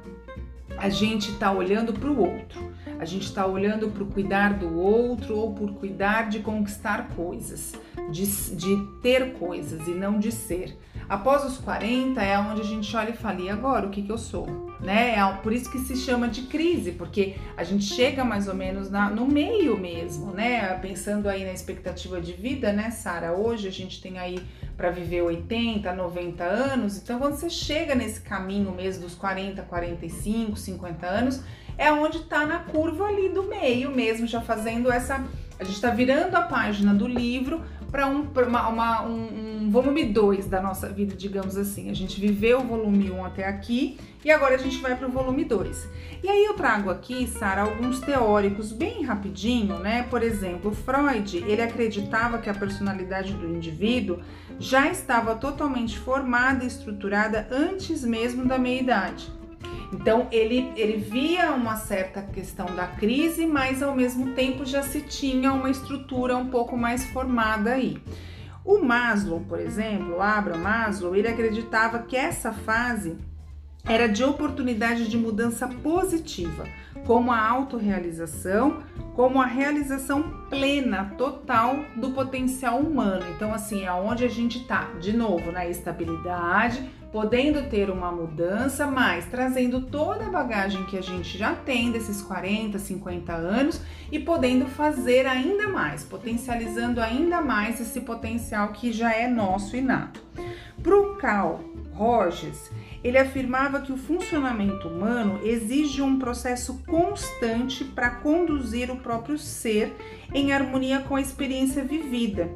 a 0.76 0.88
gente 0.88 1.30
está 1.30 1.50
olhando 1.50 1.92
para 1.92 2.08
o 2.08 2.20
outro, 2.20 2.73
a 3.04 3.06
gente 3.06 3.26
está 3.26 3.46
olhando 3.46 3.90
para 3.90 4.02
o 4.02 4.06
cuidar 4.06 4.54
do 4.54 4.78
outro 4.80 5.37
ou 5.37 5.52
por 5.52 5.75
cuidar 5.75 6.30
de 6.30 6.38
conquistar 6.38 7.08
coisas, 7.08 7.75
de, 8.11 8.26
de 8.56 8.76
ter 9.02 9.34
coisas 9.34 9.87
e 9.87 9.90
não 9.90 10.18
de 10.18 10.32
ser. 10.32 10.75
Após 11.06 11.44
os 11.44 11.58
40 11.58 12.23
é 12.23 12.38
onde 12.38 12.62
a 12.62 12.64
gente 12.64 12.96
olha 12.96 13.11
e 13.11 13.12
fala, 13.12 13.42
e 13.42 13.50
agora 13.50 13.87
o 13.87 13.90
que, 13.90 14.00
que 14.00 14.11
eu 14.11 14.16
sou? 14.16 14.46
Né? 14.80 15.16
É 15.18 15.32
por 15.42 15.52
isso 15.52 15.70
que 15.70 15.78
se 15.80 15.96
chama 15.96 16.28
de 16.28 16.42
crise, 16.42 16.92
porque 16.92 17.37
a 17.58 17.62
gente 17.62 17.84
chega 17.84 18.25
mais 18.25 18.49
ou 18.49 18.54
menos 18.54 18.90
na, 18.90 19.11
no 19.11 19.26
meio 19.26 19.78
mesmo, 19.78 20.32
né? 20.32 20.73
Pensando 20.78 21.28
aí 21.28 21.44
na 21.44 21.52
expectativa 21.52 22.23
de 22.23 22.32
vida, 22.32 22.73
né, 22.73 22.90
Sara? 22.90 23.34
Hoje 23.34 23.68
a 23.68 23.70
gente 23.70 24.00
tem 24.00 24.18
aí 24.18 24.42
para 24.76 24.90
viver 24.90 25.23
80, 25.23 25.93
90 25.93 26.45
anos, 26.45 26.97
então 26.97 27.19
quando 27.19 27.35
você 27.35 27.49
chega 27.49 27.95
nesse 27.95 28.21
caminho 28.21 28.73
mesmo 28.73 29.02
dos 29.02 29.14
40, 29.14 29.62
45, 29.62 30.56
50 30.56 31.06
anos, 31.06 31.41
é 31.78 31.93
onde 31.93 32.19
está 32.19 32.47
na 32.47 32.60
curva 32.60 33.06
ali 33.06 33.28
do 33.28 33.45
meio 33.45 33.91
mesmo, 33.91 34.26
já 34.26 34.41
fazendo 34.41 34.91
essa. 34.91 35.25
A 35.58 35.64
gente 35.64 35.76
está 35.76 35.90
virando 35.90 36.34
a 36.34 36.43
página 36.43 36.93
do 36.93 37.06
livro 37.06 37.62
para 37.95 38.08
um, 38.08 38.26
uma, 38.49 38.69
uma, 38.69 39.02
um, 39.06 39.62
um 39.62 39.71
volume 39.71 40.04
2 40.04 40.47
da 40.47 40.60
nossa 40.60 40.88
vida, 40.88 41.14
digamos 41.14 41.56
assim. 41.56 41.90
A 41.90 41.95
gente 41.95 42.21
viveu 42.21 42.58
o 42.58 42.64
volume 42.64 43.08
1 43.08 43.14
um 43.14 43.25
até 43.25 43.47
aqui 43.47 43.97
e 44.25 44.32
agora 44.32 44.56
a 44.56 44.58
gente 44.58 44.78
vai 44.78 44.97
para 44.97 45.06
o 45.06 45.10
volume 45.12 45.45
2. 45.45 45.88
E 46.21 46.28
aí 46.28 46.45
eu 46.45 46.54
trago 46.54 46.90
aqui, 46.90 47.28
Sara, 47.28 47.62
alguns 47.62 48.00
teóricos 48.00 48.73
bem 48.73 49.04
rapidinho, 49.04 49.78
né? 49.78 50.02
Por 50.10 50.25
exemplo, 50.25 50.75
Freud, 50.75 51.36
ele 51.47 51.62
acreditava 51.62 52.38
que 52.38 52.50
a 52.50 52.54
personalidade 52.54 53.32
do 53.34 53.47
indivíduo 53.47 54.19
já 54.58 54.88
estava 54.88 55.36
totalmente 55.36 55.97
formada 55.97 56.64
e 56.64 56.67
estruturada 56.67 57.47
antes 57.49 58.02
mesmo 58.02 58.45
da 58.45 58.58
meia-idade. 58.58 59.30
Então 59.92 60.26
ele, 60.30 60.72
ele 60.76 60.96
via 60.96 61.52
uma 61.52 61.76
certa 61.76 62.22
questão 62.22 62.66
da 62.74 62.86
crise, 62.86 63.46
mas 63.46 63.82
ao 63.82 63.94
mesmo 63.94 64.34
tempo 64.34 64.64
já 64.64 64.82
se 64.82 65.00
tinha 65.00 65.52
uma 65.52 65.70
estrutura 65.70 66.36
um 66.36 66.48
pouco 66.48 66.76
mais 66.76 67.04
formada 67.06 67.72
aí. 67.72 68.00
O 68.64 68.78
Maslow, 68.78 69.40
por 69.40 69.60
exemplo, 69.60 70.20
Abraham 70.22 70.58
Maslow, 70.58 71.14
ele 71.14 71.28
acreditava 71.28 71.98
que 71.98 72.16
essa 72.16 72.50
fase 72.52 73.16
era 73.86 74.08
de 74.08 74.24
oportunidade 74.24 75.08
de 75.08 75.18
mudança 75.18 75.68
positiva, 75.68 76.64
como 77.06 77.30
a 77.30 77.46
autorrealização, 77.46 78.82
como 79.14 79.40
a 79.40 79.46
realização 79.46 80.46
plena, 80.48 81.12
total 81.18 81.84
do 81.96 82.10
potencial 82.12 82.78
humano. 82.78 83.24
Então, 83.36 83.52
assim, 83.52 83.84
é 83.84 83.92
onde 83.92 84.24
a 84.24 84.28
gente 84.28 84.58
está, 84.58 84.84
de 84.98 85.14
novo, 85.14 85.52
na 85.52 85.66
estabilidade, 85.66 86.88
podendo 87.14 87.70
ter 87.70 87.90
uma 87.90 88.10
mudança, 88.10 88.88
mas 88.88 89.24
trazendo 89.26 89.82
toda 89.82 90.26
a 90.26 90.30
bagagem 90.30 90.84
que 90.86 90.98
a 90.98 91.00
gente 91.00 91.38
já 91.38 91.54
tem 91.54 91.92
desses 91.92 92.20
40, 92.20 92.76
50 92.76 93.32
anos 93.32 93.80
e 94.10 94.18
podendo 94.18 94.66
fazer 94.66 95.24
ainda 95.24 95.68
mais, 95.68 96.02
potencializando 96.02 97.00
ainda 97.00 97.40
mais 97.40 97.80
esse 97.80 98.00
potencial 98.00 98.72
que 98.72 98.92
já 98.92 99.14
é 99.14 99.28
nosso 99.28 99.76
inato. 99.76 100.20
Para 100.82 100.98
o 100.98 101.14
Carl 101.14 101.60
Rogers, 101.92 102.72
ele 103.04 103.16
afirmava 103.16 103.80
que 103.80 103.92
o 103.92 103.96
funcionamento 103.96 104.88
humano 104.88 105.38
exige 105.44 106.02
um 106.02 106.18
processo 106.18 106.82
constante 106.84 107.84
para 107.84 108.10
conduzir 108.10 108.90
o 108.90 108.96
próprio 108.96 109.38
ser 109.38 109.96
em 110.34 110.52
harmonia 110.52 110.98
com 110.98 111.14
a 111.14 111.20
experiência 111.20 111.84
vivida. 111.84 112.50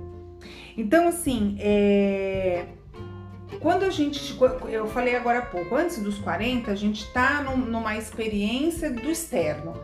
Então, 0.76 1.06
assim, 1.06 1.56
é, 1.60 2.66
quando 3.60 3.84
a 3.84 3.90
gente, 3.90 4.38
eu 4.68 4.86
falei 4.86 5.16
agora 5.16 5.38
há 5.40 5.42
pouco, 5.42 5.74
antes 5.74 5.98
dos 5.98 6.18
40, 6.18 6.70
a 6.70 6.74
gente 6.74 7.04
está 7.04 7.42
numa 7.42 7.96
experiência 7.96 8.90
do 8.90 9.10
externo. 9.10 9.74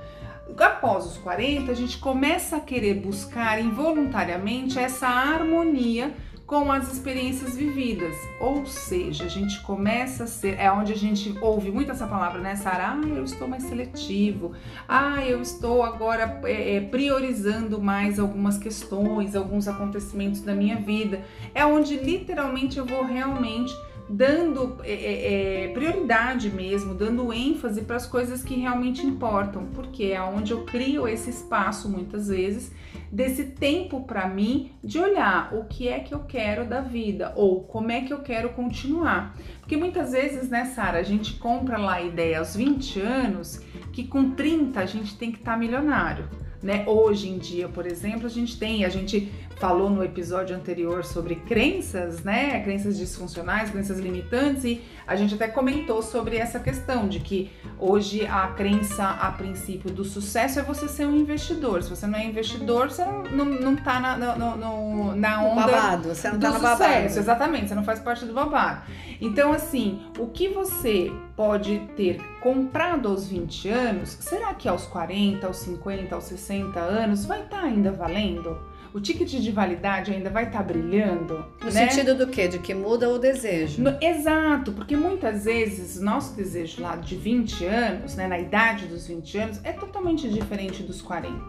Após 0.58 1.06
os 1.06 1.16
40, 1.18 1.72
a 1.72 1.74
gente 1.74 1.98
começa 1.98 2.56
a 2.56 2.60
querer 2.60 2.94
buscar 2.94 3.60
involuntariamente 3.60 4.78
essa 4.78 5.08
harmonia 5.08 6.14
com 6.46 6.70
as 6.70 6.92
experiências 6.92 7.56
vividas. 7.56 8.14
Ou 8.38 8.66
seja, 8.66 9.24
a 9.24 9.28
gente 9.28 9.60
começa 9.62 10.24
a 10.24 10.26
ser, 10.26 10.58
é 10.58 10.70
onde 10.70 10.92
a 10.92 10.96
gente 10.96 11.36
ouve 11.40 11.70
muito 11.70 11.90
essa 11.90 12.06
palavra, 12.06 12.40
né, 12.40 12.54
Sara? 12.54 12.90
Ah, 12.90 13.00
eu 13.06 13.24
estou 13.24 13.48
mais 13.48 13.62
seletivo. 13.64 14.52
Ah, 14.88 15.24
eu 15.24 15.40
estou 15.40 15.82
agora 15.82 16.40
é, 16.44 16.76
é, 16.76 16.80
priorizando 16.80 17.80
mais 17.80 18.18
algumas 18.18 18.58
questões, 18.58 19.34
alguns 19.34 19.66
acontecimentos 19.66 20.40
da 20.40 20.54
minha 20.54 20.76
vida. 20.76 21.24
É 21.54 21.64
onde 21.64 21.96
literalmente 21.96 22.78
eu 22.78 22.84
vou 22.84 23.04
realmente 23.04 23.74
dando 24.08 24.78
é, 24.82 24.92
é, 24.92 25.64
é 25.64 25.68
prioridade 25.68 26.50
mesmo, 26.50 26.94
dando 26.94 27.32
ênfase 27.32 27.82
para 27.82 27.96
as 27.96 28.06
coisas 28.06 28.42
que 28.42 28.54
realmente 28.54 29.06
importam, 29.06 29.66
porque 29.74 30.04
é 30.04 30.20
onde 30.20 30.52
eu 30.52 30.64
crio 30.64 31.08
esse 31.08 31.30
espaço 31.30 31.88
muitas 31.88 32.28
vezes 32.28 32.72
desse 33.10 33.44
tempo 33.44 34.02
para 34.02 34.28
mim 34.28 34.72
de 34.82 34.98
olhar 34.98 35.54
o 35.54 35.64
que 35.64 35.88
é 35.88 36.00
que 36.00 36.12
eu 36.12 36.20
quero 36.20 36.66
da 36.66 36.80
vida 36.80 37.32
ou 37.36 37.62
como 37.62 37.90
é 37.90 38.02
que 38.02 38.12
eu 38.12 38.20
quero 38.20 38.50
continuar. 38.50 39.36
Porque 39.60 39.76
muitas 39.76 40.12
vezes, 40.12 40.50
né, 40.50 40.66
Sara, 40.66 40.98
a 40.98 41.02
gente 41.02 41.34
compra 41.34 41.78
lá 41.78 41.94
a 41.94 42.02
ideia 42.02 42.40
aos 42.40 42.56
20 42.56 43.00
anos 43.00 43.60
que 43.92 44.04
com 44.04 44.32
30 44.32 44.80
a 44.80 44.86
gente 44.86 45.16
tem 45.16 45.30
que 45.30 45.38
estar 45.38 45.52
tá 45.52 45.58
milionário 45.58 46.28
né? 46.64 46.82
Hoje 46.86 47.28
em 47.28 47.36
dia, 47.36 47.68
por 47.68 47.86
exemplo, 47.86 48.24
a 48.24 48.30
gente 48.30 48.58
tem, 48.58 48.86
a 48.86 48.88
gente 48.88 49.30
falou 49.56 49.88
no 49.88 50.04
episódio 50.04 50.54
anterior 50.56 51.04
sobre 51.04 51.36
crenças, 51.36 52.22
né? 52.22 52.60
Crenças 52.62 52.96
disfuncionais, 52.96 53.70
crenças 53.70 53.98
limitantes, 53.98 54.64
e 54.64 54.82
a 55.06 55.16
gente 55.16 55.34
até 55.34 55.48
comentou 55.48 56.02
sobre 56.02 56.36
essa 56.36 56.58
questão 56.58 57.08
de 57.08 57.20
que 57.20 57.50
hoje 57.78 58.26
a 58.26 58.48
crença 58.48 59.04
a 59.04 59.30
princípio 59.30 59.90
do 59.90 60.04
sucesso 60.04 60.58
é 60.58 60.62
você 60.62 60.88
ser 60.88 61.06
um 61.06 61.14
investidor. 61.14 61.82
Se 61.82 61.90
você 61.90 62.06
não 62.06 62.18
é 62.18 62.24
investidor, 62.24 62.90
você 62.90 63.04
não, 63.04 63.44
não, 63.44 63.76
tá 63.76 64.00
na, 64.00 64.36
no, 64.36 64.56
no, 64.56 65.16
na 65.16 65.42
onda 65.42 65.66
babado, 65.66 66.08
você 66.14 66.30
não 66.30 66.38
do 66.38 66.42
tá 66.42 66.48
no 66.48 66.54
sucesso. 66.54 66.78
babado. 66.78 67.18
Exatamente, 67.18 67.68
você 67.68 67.74
não 67.74 67.84
faz 67.84 68.00
parte 68.00 68.24
do 68.24 68.32
babado. 68.32 68.82
Então, 69.20 69.52
assim, 69.52 70.02
o 70.18 70.26
que 70.26 70.48
você 70.48 71.12
pode 71.36 71.78
ter 71.96 72.20
comprado 72.40 73.08
aos 73.08 73.26
20 73.26 73.68
anos, 73.68 74.10
será 74.20 74.54
que 74.54 74.68
aos 74.68 74.86
40, 74.86 75.46
aos 75.46 75.56
50, 75.58 76.14
aos 76.14 76.24
60 76.24 76.78
anos 76.78 77.24
vai 77.24 77.42
estar 77.42 77.62
ainda 77.62 77.92
valendo? 77.92 78.73
O 78.94 79.00
ticket 79.00 79.28
de 79.28 79.50
validade 79.50 80.12
ainda 80.12 80.30
vai 80.30 80.44
estar 80.44 80.62
brilhando? 80.62 81.44
No 81.60 81.64
né? 81.64 81.88
sentido 81.88 82.14
do 82.14 82.28
quê? 82.28 82.46
De 82.46 82.60
que 82.60 82.72
muda 82.72 83.10
o 83.10 83.18
desejo. 83.18 83.82
No- 83.82 83.98
exato, 84.00 84.70
porque 84.70 84.96
muitas 84.96 85.46
vezes 85.46 86.00
nosso 86.00 86.36
desejo 86.36 86.80
lá 86.80 86.94
de 86.94 87.16
20 87.16 87.64
anos, 87.64 88.14
né, 88.14 88.28
na 88.28 88.38
idade 88.38 88.86
dos 88.86 89.08
20 89.08 89.36
anos, 89.36 89.60
é 89.64 89.72
totalmente 89.72 90.28
diferente 90.28 90.84
dos 90.84 91.02
40. 91.02 91.42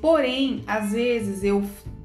Porém, 0.00 0.64
às 0.66 0.90
vezes 0.90 1.44
eu 1.44 1.62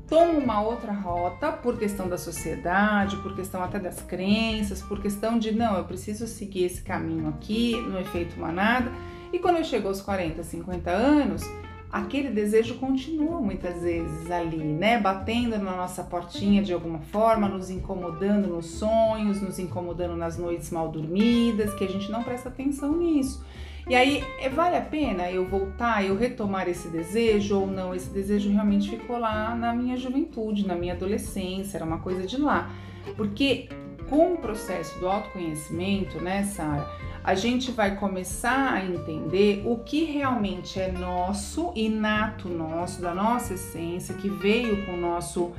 tomo 0.08 0.38
uma 0.38 0.62
outra 0.62 0.92
rota 0.92 1.52
por 1.52 1.80
questão 1.80 2.08
da 2.08 2.20
sociedade, 2.20 3.18
por 3.18 3.36
questão 3.36 3.64
até 3.64 3.80
das 3.80 4.02
crenças, 4.02 4.84
por 4.84 5.02
questão 5.02 5.40
de 5.40 5.52
não, 5.52 5.78
eu 5.78 5.86
preciso 5.86 6.28
seguir 6.28 6.66
esse 6.66 6.84
caminho 6.84 7.28
aqui, 7.30 7.76
no 7.76 8.00
efeito 8.00 8.40
manada. 8.40 8.92
E 9.34 9.40
quando 9.40 9.58
eu 9.58 9.64
chego 9.64 9.88
aos 9.88 10.00
40, 10.00 10.44
50 10.44 10.92
anos, 10.92 11.42
aquele 11.96 12.30
desejo 12.30 12.76
continua 12.76 13.40
muitas 13.40 13.82
vezes 13.82 14.30
ali, 14.30 14.58
né? 14.58 15.00
Batendo 15.00 15.58
na 15.58 15.78
nossa 15.78 16.04
portinha 16.04 16.62
de 16.62 16.74
alguma 16.74 17.00
forma, 17.00 17.48
nos 17.48 17.70
incomodando 17.70 18.50
nos 18.50 18.66
sonhos, 18.66 19.42
nos 19.42 19.60
incomodando 19.60 20.18
nas 20.18 20.38
noites 20.38 20.70
mal 20.72 20.90
dormidas, 20.90 21.74
que 21.74 21.86
a 21.86 21.88
gente 21.88 22.12
não 22.12 22.22
presta 22.22 22.50
atenção 22.50 22.98
nisso. 22.98 23.46
E 23.88 23.96
aí, 23.96 24.22
é- 24.42 24.50
vale 24.50 24.76
a 24.76 24.82
pena 24.82 25.32
eu 25.32 25.48
voltar, 25.48 26.04
eu 26.04 26.18
retomar 26.18 26.68
esse 26.68 26.90
desejo 26.90 27.62
ou 27.62 27.68
não? 27.68 27.96
Esse 27.96 28.10
desejo 28.10 28.50
realmente 28.50 28.90
ficou 28.90 29.18
lá 29.18 29.56
na 29.56 29.74
minha 29.74 29.96
juventude, 29.96 30.68
na 30.68 30.76
minha 30.76 30.96
adolescência, 30.96 31.78
era 31.78 31.86
uma 31.86 32.00
coisa 32.00 32.28
de 32.28 32.36
lá. 32.36 32.72
Porque 33.16 33.70
com 34.10 34.34
o 34.34 34.38
processo 34.38 35.00
do 35.00 35.08
autoconhecimento, 35.08 36.20
né, 36.20 36.44
Sara, 36.44 36.86
a 37.26 37.34
gente 37.34 37.72
vai 37.72 37.96
começar 37.96 38.74
a 38.74 38.86
entender 38.86 39.64
o 39.66 39.80
que 39.80 40.04
realmente 40.04 40.80
é 40.80 40.92
nosso, 40.92 41.72
inato 41.76 42.48
nosso, 42.48 43.02
da 43.02 43.16
nossa 43.16 43.56
essência, 43.56 44.14
que 44.14 44.30
veio 44.30 44.86
com 44.86 44.94
o 44.94 44.98
nosso 44.98 45.52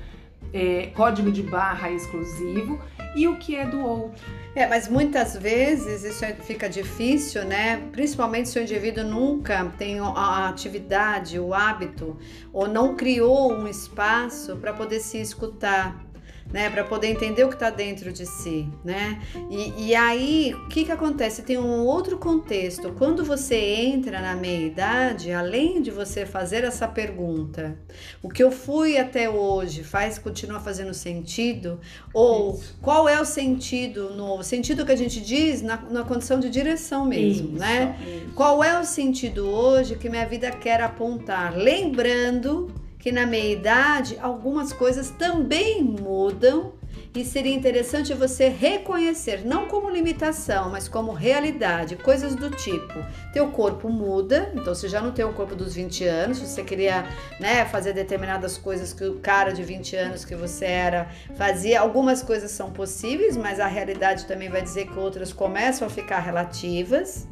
é, 0.52 0.92
código 0.94 1.32
de 1.32 1.42
barra 1.42 1.90
exclusivo, 1.90 2.78
e 3.16 3.26
o 3.26 3.36
que 3.36 3.56
é 3.56 3.66
do 3.66 3.80
outro. 3.80 4.22
É, 4.54 4.66
mas 4.68 4.88
muitas 4.88 5.36
vezes 5.36 6.04
isso 6.04 6.24
é- 6.24 6.34
fica 6.34 6.68
difícil, 6.68 7.44
né? 7.44 7.82
Principalmente 7.90 8.48
se 8.48 8.58
o 8.60 8.62
indivíduo 8.62 9.02
nunca 9.02 9.64
tem 9.76 9.98
a 9.98 10.48
atividade, 10.48 11.40
o 11.40 11.52
hábito, 11.52 12.16
ou 12.52 12.68
não 12.68 12.94
criou 12.94 13.52
um 13.52 13.66
espaço 13.66 14.56
para 14.56 14.72
poder 14.72 15.00
se 15.00 15.18
escutar. 15.20 16.05
Né, 16.52 16.70
para 16.70 16.84
poder 16.84 17.08
entender 17.08 17.42
o 17.44 17.48
que 17.48 17.54
está 17.54 17.70
dentro 17.70 18.12
de 18.12 18.24
si, 18.24 18.68
né? 18.84 19.20
E, 19.50 19.88
e 19.88 19.94
aí, 19.94 20.54
o 20.54 20.68
que 20.68 20.84
que 20.84 20.92
acontece? 20.92 21.42
Tem 21.42 21.58
um 21.58 21.84
outro 21.84 22.18
contexto. 22.18 22.92
Quando 22.92 23.24
você 23.24 23.56
entra 23.56 24.20
na 24.20 24.36
meia-idade, 24.36 25.32
além 25.32 25.82
de 25.82 25.90
você 25.90 26.24
fazer 26.24 26.62
essa 26.62 26.86
pergunta, 26.86 27.76
o 28.22 28.28
que 28.28 28.42
eu 28.42 28.52
fui 28.52 28.96
até 28.96 29.28
hoje 29.28 29.82
faz 29.82 30.18
continua 30.18 30.60
fazendo 30.60 30.94
sentido? 30.94 31.80
Ou 32.14 32.54
Isso. 32.54 32.78
qual 32.80 33.08
é 33.08 33.20
o 33.20 33.24
sentido 33.24 34.14
novo? 34.14 34.42
Sentido 34.44 34.86
que 34.86 34.92
a 34.92 34.96
gente 34.96 35.20
diz 35.20 35.62
na, 35.62 35.76
na 35.76 36.04
condição 36.04 36.38
de 36.38 36.48
direção 36.48 37.04
mesmo, 37.04 37.50
Isso, 37.50 37.58
né? 37.58 37.96
isso. 38.00 38.34
Qual 38.34 38.62
é 38.62 38.78
o 38.78 38.84
sentido 38.84 39.46
hoje 39.48 39.96
que 39.96 40.08
minha 40.08 40.26
vida 40.26 40.50
quer 40.50 40.80
apontar? 40.80 41.56
Lembrando 41.56 42.72
que 43.06 43.12
na 43.12 43.24
meia 43.24 43.52
idade 43.52 44.18
algumas 44.20 44.72
coisas 44.72 45.10
também 45.10 45.80
mudam 45.80 46.72
e 47.14 47.24
seria 47.24 47.54
interessante 47.54 48.12
você 48.12 48.48
reconhecer, 48.48 49.46
não 49.46 49.68
como 49.68 49.88
limitação, 49.88 50.70
mas 50.70 50.88
como 50.88 51.12
realidade, 51.12 51.94
coisas 51.94 52.34
do 52.34 52.50
tipo: 52.50 52.94
teu 53.32 53.46
corpo 53.52 53.88
muda, 53.88 54.50
então 54.56 54.74
você 54.74 54.88
já 54.88 55.00
não 55.00 55.12
tem 55.12 55.24
o 55.24 55.32
corpo 55.32 55.54
dos 55.54 55.72
20 55.72 56.04
anos, 56.04 56.40
você 56.40 56.64
queria 56.64 57.06
né, 57.38 57.64
fazer 57.66 57.92
determinadas 57.92 58.58
coisas 58.58 58.92
que 58.92 59.04
o 59.04 59.20
cara 59.20 59.52
de 59.52 59.62
20 59.62 59.94
anos 59.94 60.24
que 60.24 60.34
você 60.34 60.64
era 60.64 61.08
fazia, 61.36 61.80
algumas 61.80 62.24
coisas 62.24 62.50
são 62.50 62.72
possíveis, 62.72 63.36
mas 63.36 63.60
a 63.60 63.68
realidade 63.68 64.24
também 64.24 64.48
vai 64.48 64.62
dizer 64.62 64.88
que 64.88 64.98
outras 64.98 65.32
começam 65.32 65.86
a 65.86 65.90
ficar 65.90 66.18
relativas. 66.18 67.28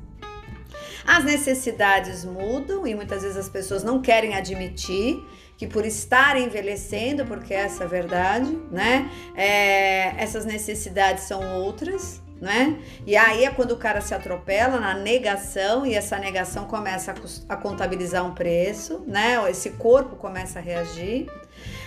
As 1.05 1.25
necessidades 1.25 2.25
mudam 2.25 2.87
e 2.87 2.95
muitas 2.95 3.23
vezes 3.23 3.37
as 3.37 3.49
pessoas 3.49 3.83
não 3.83 4.01
querem 4.01 4.37
admitir 4.37 5.21
que 5.57 5.67
por 5.67 5.85
estar 5.87 6.37
envelhecendo, 6.37 7.25
porque 7.25 7.55
essa 7.55 7.85
é 7.85 7.87
a 7.87 7.89
verdade, 7.89 8.59
né? 8.71 9.11
é, 9.35 10.15
essas 10.23 10.45
necessidades 10.45 11.25
são 11.25 11.63
outras, 11.63 12.23
né? 12.41 12.79
E 13.07 13.17
aí 13.17 13.45
é 13.45 13.51
quando 13.51 13.73
o 13.73 13.77
cara 13.77 14.01
se 14.01 14.15
atropela 14.15 14.79
na 14.79 14.95
negação 14.95 15.87
e 15.87 15.95
essa 15.95 16.19
negação 16.19 16.67
começa 16.67 17.15
a 17.49 17.57
contabilizar 17.57 18.25
um 18.27 18.35
preço, 18.35 19.03
né? 19.07 19.39
Esse 19.51 19.71
corpo 19.71 20.17
começa 20.17 20.59
a 20.59 20.63
reagir. 20.63 21.27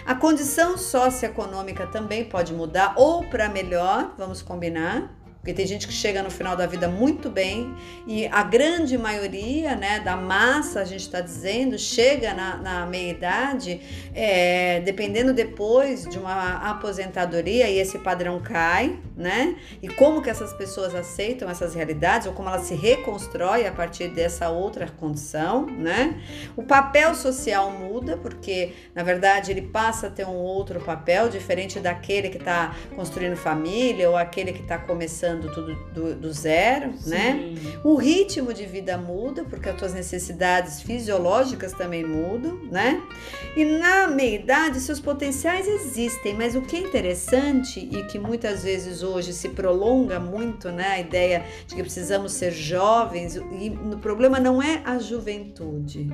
A 0.06 0.16
condição 0.16 0.78
socioeconômica 0.78 1.86
também 1.88 2.24
pode 2.24 2.54
mudar, 2.54 2.94
ou 2.96 3.26
para 3.26 3.50
melhor, 3.50 4.14
vamos 4.18 4.42
combinar. 4.42 5.17
Porque 5.48 5.56
tem 5.56 5.66
gente 5.66 5.88
que 5.88 5.94
chega 5.94 6.22
no 6.22 6.30
final 6.30 6.58
da 6.58 6.66
vida 6.66 6.90
muito 6.90 7.30
bem 7.30 7.74
e 8.06 8.28
a 8.28 8.44
grande 8.44 8.98
maioria 8.98 9.78
né, 9.78 10.02
da 10.02 10.18
massa, 10.18 10.82
a 10.82 10.84
gente 10.84 11.04
está 11.04 11.22
dizendo, 11.22 11.80
chega 11.80 12.34
na, 12.34 12.58
na 12.58 12.86
meia-idade, 12.86 13.80
é, 14.14 14.82
dependendo 14.82 15.32
depois 15.34 16.04
de 16.04 16.20
uma 16.20 16.70
aposentadoria 16.70 17.70
e 17.70 17.80
esse 17.80 17.98
padrão 17.98 18.42
cai, 18.42 19.00
né? 19.16 19.56
E 19.82 19.88
como 19.88 20.22
que 20.22 20.30
essas 20.30 20.52
pessoas 20.52 20.94
aceitam 20.94 21.50
essas 21.50 21.74
realidades 21.74 22.28
ou 22.28 22.34
como 22.34 22.50
ela 22.50 22.60
se 22.60 22.76
reconstrói 22.76 23.66
a 23.66 23.72
partir 23.72 24.10
dessa 24.10 24.50
outra 24.50 24.86
condição, 25.00 25.66
né? 25.66 26.22
O 26.58 26.64
papel 26.64 27.16
social 27.16 27.72
muda, 27.72 28.18
porque 28.18 28.74
na 28.94 29.02
verdade 29.02 29.52
ele 29.52 29.62
passa 29.62 30.08
a 30.08 30.10
ter 30.10 30.28
um 30.28 30.36
outro 30.36 30.82
papel, 30.82 31.30
diferente 31.30 31.80
daquele 31.80 32.28
que 32.28 32.38
está 32.38 32.76
construindo 32.98 33.38
família 33.38 34.10
ou 34.10 34.18
aquele 34.18 34.52
que 34.52 34.62
está 34.62 34.78
começando 34.78 35.37
tudo 35.40 35.76
do, 35.94 36.16
do 36.16 36.34
zero, 36.34 36.94
né? 37.06 37.54
Sim. 37.56 37.80
O 37.84 37.96
ritmo 37.96 38.54
de 38.54 38.66
vida 38.66 38.98
muda, 38.98 39.44
porque 39.44 39.70
as 39.70 39.78
tuas 39.78 39.94
necessidades 39.94 40.82
fisiológicas 40.82 41.74
também 41.74 42.06
mudam, 42.06 42.60
né? 42.72 43.02
E 43.56 43.66
na 43.66 44.08
meia-idade, 44.08 44.80
seus 44.80 45.00
potenciais 45.00 45.68
existem, 45.68 46.34
mas 46.34 46.56
o 46.56 46.62
que 46.62 46.76
é 46.76 46.80
interessante 46.80 47.80
e 47.80 48.04
que 48.06 48.20
muitas 48.20 48.64
vezes 48.64 49.04
hoje 49.04 49.34
se 49.34 49.50
prolonga 49.50 50.20
muito, 50.20 50.70
né? 50.72 50.88
A 50.88 51.00
ideia 51.00 51.44
de 51.68 51.76
que 51.76 51.82
precisamos 51.82 52.34
ser 52.34 52.52
jovens, 52.52 53.36
e 53.36 53.70
o 53.70 53.98
problema 53.98 54.40
não 54.40 54.62
é 54.62 54.82
a 54.86 55.00
juventude, 55.00 56.10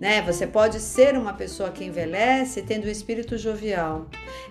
né? 0.00 0.22
Você 0.22 0.46
pode 0.46 0.80
ser 0.80 1.16
uma 1.16 1.32
pessoa 1.32 1.70
que 1.70 1.84
envelhece 1.84 2.62
tendo 2.62 2.84
o 2.84 2.90
espírito 2.90 3.38
jovial. 3.38 4.06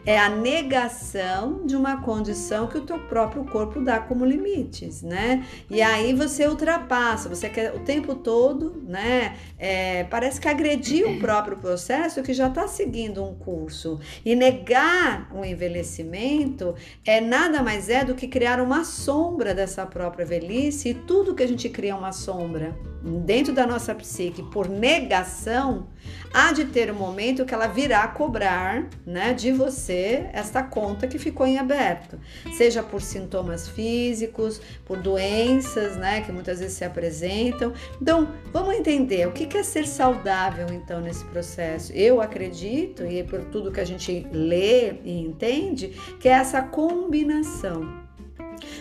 É 0.06 0.18
a 0.18 0.30
negação 0.30 1.66
de 1.66 1.76
uma 1.76 2.02
condição 2.02 2.68
que 2.68 2.78
o 2.78 2.82
teu 2.82 3.00
próprio 3.00 3.44
corpo 3.46 3.83
dá 3.84 4.00
como 4.00 4.26
limites, 4.26 5.02
né? 5.02 5.46
E 5.70 5.82
aí 5.82 6.14
você 6.14 6.48
ultrapassa, 6.48 7.30
você 7.30 7.50
quer 7.50 7.74
o 7.76 7.80
tempo 7.80 8.16
todo, 8.16 8.84
né? 8.88 9.36
é, 9.64 10.04
parece 10.04 10.42
que 10.42 10.50
agredir 10.50 11.08
o 11.08 11.20
próprio 11.24 11.56
processo 11.56 12.22
que 12.22 12.34
já 12.34 12.50
está 12.50 12.68
seguindo 12.68 13.24
um 13.24 13.34
curso. 13.34 13.98
E 14.26 14.36
negar 14.36 15.30
o 15.34 15.46
envelhecimento 15.46 16.76
é 17.06 17.22
nada 17.22 17.64
mais 17.64 17.88
é 17.88 18.04
do 18.04 18.14
que 18.14 18.28
criar 18.28 18.60
uma 18.60 18.84
sombra 18.84 19.54
dessa 19.54 19.86
própria 19.86 20.26
velhice 20.26 20.90
e 20.90 20.94
tudo 20.94 21.34
que 21.34 21.44
a 21.44 21.48
gente 21.48 21.70
cria 21.70 21.92
é 21.92 21.96
uma 21.96 22.12
sombra 22.12 22.76
dentro 23.04 23.54
da 23.54 23.68
nossa 23.68 23.94
psique 23.94 24.42
por 24.44 24.70
negação, 24.70 25.88
há 26.34 26.54
de 26.54 26.66
ter 26.66 26.90
um 26.92 26.96
momento 26.96 27.46
que 27.46 27.54
ela 27.54 27.68
virá 27.68 28.08
cobrar, 28.08 28.88
né, 29.06 29.34
de 29.34 29.52
você 29.52 30.30
esta 30.32 30.64
conta 30.64 31.08
que 31.08 31.20
ficou 31.20 31.46
em 31.46 31.58
aberto, 31.58 32.20
seja 32.58 32.82
por 32.82 33.02
sintomas 33.02 33.68
físicos, 33.68 34.62
por 34.86 34.98
doenças, 34.98 35.98
né, 35.98 36.22
que 36.22 36.32
muitas 36.32 36.60
vezes 36.60 36.78
se 36.78 36.86
apresentam. 36.86 37.74
Então, 38.02 38.30
vamos 38.52 38.76
entender 38.76 39.28
o 39.28 39.32
que 39.32 39.58
é 39.58 39.64
ser 39.64 39.86
saudável 39.86 40.68
então 40.72 41.02
nesse 41.02 41.26
processo. 41.26 41.92
Eu 41.94 42.22
acredito 42.22 43.06
e 43.06 43.24
por 43.24 43.44
tudo 43.46 43.72
que 43.72 43.82
a 43.82 43.86
gente 43.86 44.26
lê 44.32 44.94
e 45.04 45.20
entende 45.20 45.90
que 46.20 46.30
é 46.30 46.34
essa 46.34 46.62
combinação 46.62 48.03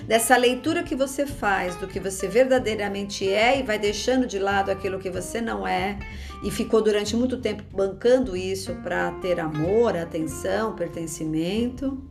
dessa 0.07 0.37
leitura 0.37 0.83
que 0.83 0.95
você 0.95 1.27
faz 1.27 1.77
do 1.77 1.87
que 1.87 2.01
você 2.01 2.29
verdadeiramente 2.29 3.29
é 3.29 3.59
e 3.59 3.63
vai 3.63 3.79
deixando 3.79 4.27
de 4.27 4.39
lado 4.39 4.71
aquilo 4.71 4.99
que 4.99 5.11
você 5.11 5.41
não 5.41 5.67
é. 5.67 5.99
E 6.43 6.51
ficou 6.51 6.83
durante 6.83 7.15
muito 7.15 7.37
tempo 7.37 7.63
bancando 7.73 8.37
isso 8.37 8.75
para 8.83 9.13
ter 9.13 9.39
amor, 9.39 9.97
atenção, 9.97 10.75
pertencimento 10.75 12.03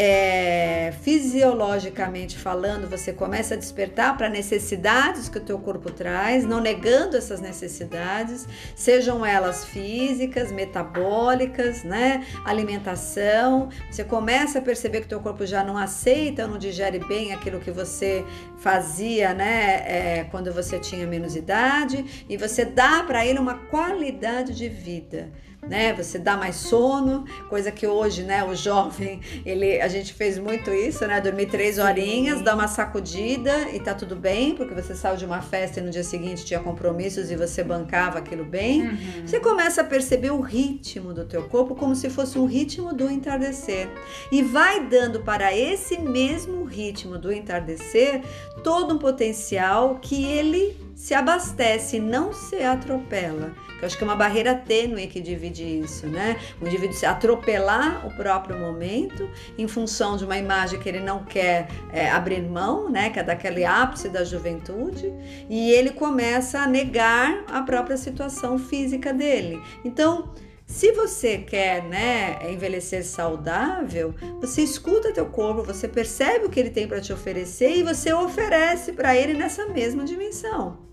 é, 0.00 0.92
fisiologicamente 1.02 2.38
falando, 2.38 2.88
você 2.88 3.12
começa 3.12 3.54
a 3.54 3.56
despertar 3.56 4.16
para 4.16 4.28
necessidades 4.28 5.28
que 5.28 5.38
o 5.38 5.40
teu 5.40 5.58
corpo 5.58 5.90
traz, 5.90 6.44
não 6.44 6.60
negando 6.60 7.16
essas 7.16 7.40
necessidades, 7.40 8.46
sejam 8.76 9.26
elas 9.26 9.64
físicas, 9.64 10.52
metabólicas, 10.52 11.82
né, 11.82 12.24
alimentação. 12.44 13.70
Você 13.90 14.04
começa 14.04 14.60
a 14.60 14.62
perceber 14.62 15.00
que 15.00 15.06
o 15.06 15.08
teu 15.08 15.20
corpo 15.20 15.44
já 15.44 15.64
não 15.64 15.76
aceita, 15.76 16.46
não 16.46 16.58
digere 16.58 17.00
bem 17.00 17.32
aquilo 17.32 17.58
que 17.58 17.72
você 17.72 18.24
fazia, 18.56 19.34
né, 19.34 19.82
é, 19.84 20.26
quando 20.30 20.52
você 20.52 20.78
tinha 20.78 21.08
menos 21.08 21.34
idade, 21.34 22.24
e 22.28 22.36
você 22.36 22.64
dá 22.64 23.02
para 23.02 23.26
ele 23.26 23.40
uma 23.40 23.54
qualidade 23.54 24.54
de 24.54 24.68
vida 24.68 25.28
né? 25.66 25.92
Você 25.94 26.18
dá 26.18 26.36
mais 26.36 26.56
sono, 26.56 27.24
coisa 27.48 27.70
que 27.70 27.86
hoje, 27.86 28.22
né, 28.22 28.44
o 28.44 28.54
jovem, 28.54 29.20
ele, 29.44 29.80
a 29.80 29.88
gente 29.88 30.12
fez 30.14 30.38
muito 30.38 30.70
isso, 30.70 31.06
né? 31.06 31.20
Dormir 31.20 31.46
três 31.46 31.78
horinhas, 31.78 32.40
dar 32.42 32.54
uma 32.54 32.68
sacudida 32.68 33.68
e 33.72 33.80
tá 33.80 33.94
tudo 33.94 34.16
bem, 34.16 34.54
porque 34.54 34.74
você 34.74 34.94
saiu 34.94 35.16
de 35.16 35.24
uma 35.24 35.40
festa 35.40 35.80
e 35.80 35.82
no 35.82 35.90
dia 35.90 36.04
seguinte 36.04 36.44
tinha 36.44 36.60
compromissos 36.60 37.30
e 37.30 37.36
você 37.36 37.62
bancava 37.62 38.18
aquilo 38.18 38.44
bem. 38.44 38.82
Uhum. 38.82 39.26
Você 39.26 39.40
começa 39.40 39.82
a 39.82 39.84
perceber 39.84 40.30
o 40.30 40.40
ritmo 40.40 41.12
do 41.12 41.24
teu 41.24 41.48
corpo 41.48 41.74
como 41.74 41.94
se 41.94 42.08
fosse 42.08 42.38
um 42.38 42.46
ritmo 42.46 42.94
do 42.94 43.10
entardecer 43.10 43.88
e 44.30 44.42
vai 44.42 44.86
dando 44.86 45.20
para 45.20 45.54
esse 45.54 45.98
mesmo 45.98 46.64
ritmo 46.64 47.18
do 47.18 47.32
entardecer 47.32 48.22
todo 48.62 48.94
um 48.94 48.98
potencial 48.98 49.98
que 50.00 50.24
ele 50.24 50.76
se 50.94 51.14
abastece, 51.14 51.98
não 51.98 52.32
se 52.32 52.62
atropela. 52.62 53.52
Eu 53.80 53.86
acho 53.86 53.96
que 53.96 54.02
é 54.02 54.06
uma 54.06 54.16
barreira 54.16 54.54
tênue 54.54 55.06
que 55.06 55.20
divide 55.20 55.62
isso, 55.62 56.06
né? 56.06 56.36
O 56.60 56.66
indivíduo 56.66 56.96
se 56.96 57.06
atropelar 57.06 58.06
o 58.06 58.16
próprio 58.16 58.58
momento 58.58 59.28
em 59.56 59.68
função 59.68 60.16
de 60.16 60.24
uma 60.24 60.36
imagem 60.36 60.80
que 60.80 60.88
ele 60.88 61.00
não 61.00 61.24
quer 61.24 61.68
é, 61.92 62.10
abrir 62.10 62.42
mão, 62.42 62.90
né? 62.90 63.10
Que 63.10 63.20
é 63.20 63.22
daquele 63.22 63.64
ápice 63.64 64.08
da 64.08 64.24
juventude, 64.24 65.12
e 65.48 65.70
ele 65.70 65.90
começa 65.90 66.60
a 66.60 66.66
negar 66.66 67.44
a 67.48 67.62
própria 67.62 67.96
situação 67.96 68.58
física 68.58 69.12
dele. 69.12 69.62
Então, 69.84 70.32
se 70.68 70.92
você 70.92 71.38
quer, 71.38 71.82
né, 71.82 72.52
envelhecer 72.52 73.02
saudável, 73.02 74.14
você 74.38 74.60
escuta 74.62 75.14
teu 75.14 75.24
corpo, 75.24 75.62
você 75.62 75.88
percebe 75.88 76.44
o 76.44 76.50
que 76.50 76.60
ele 76.60 76.68
tem 76.68 76.86
para 76.86 77.00
te 77.00 77.10
oferecer 77.10 77.78
e 77.78 77.82
você 77.82 78.12
oferece 78.12 78.92
para 78.92 79.16
ele 79.16 79.32
nessa 79.32 79.66
mesma 79.66 80.04
dimensão. 80.04 80.87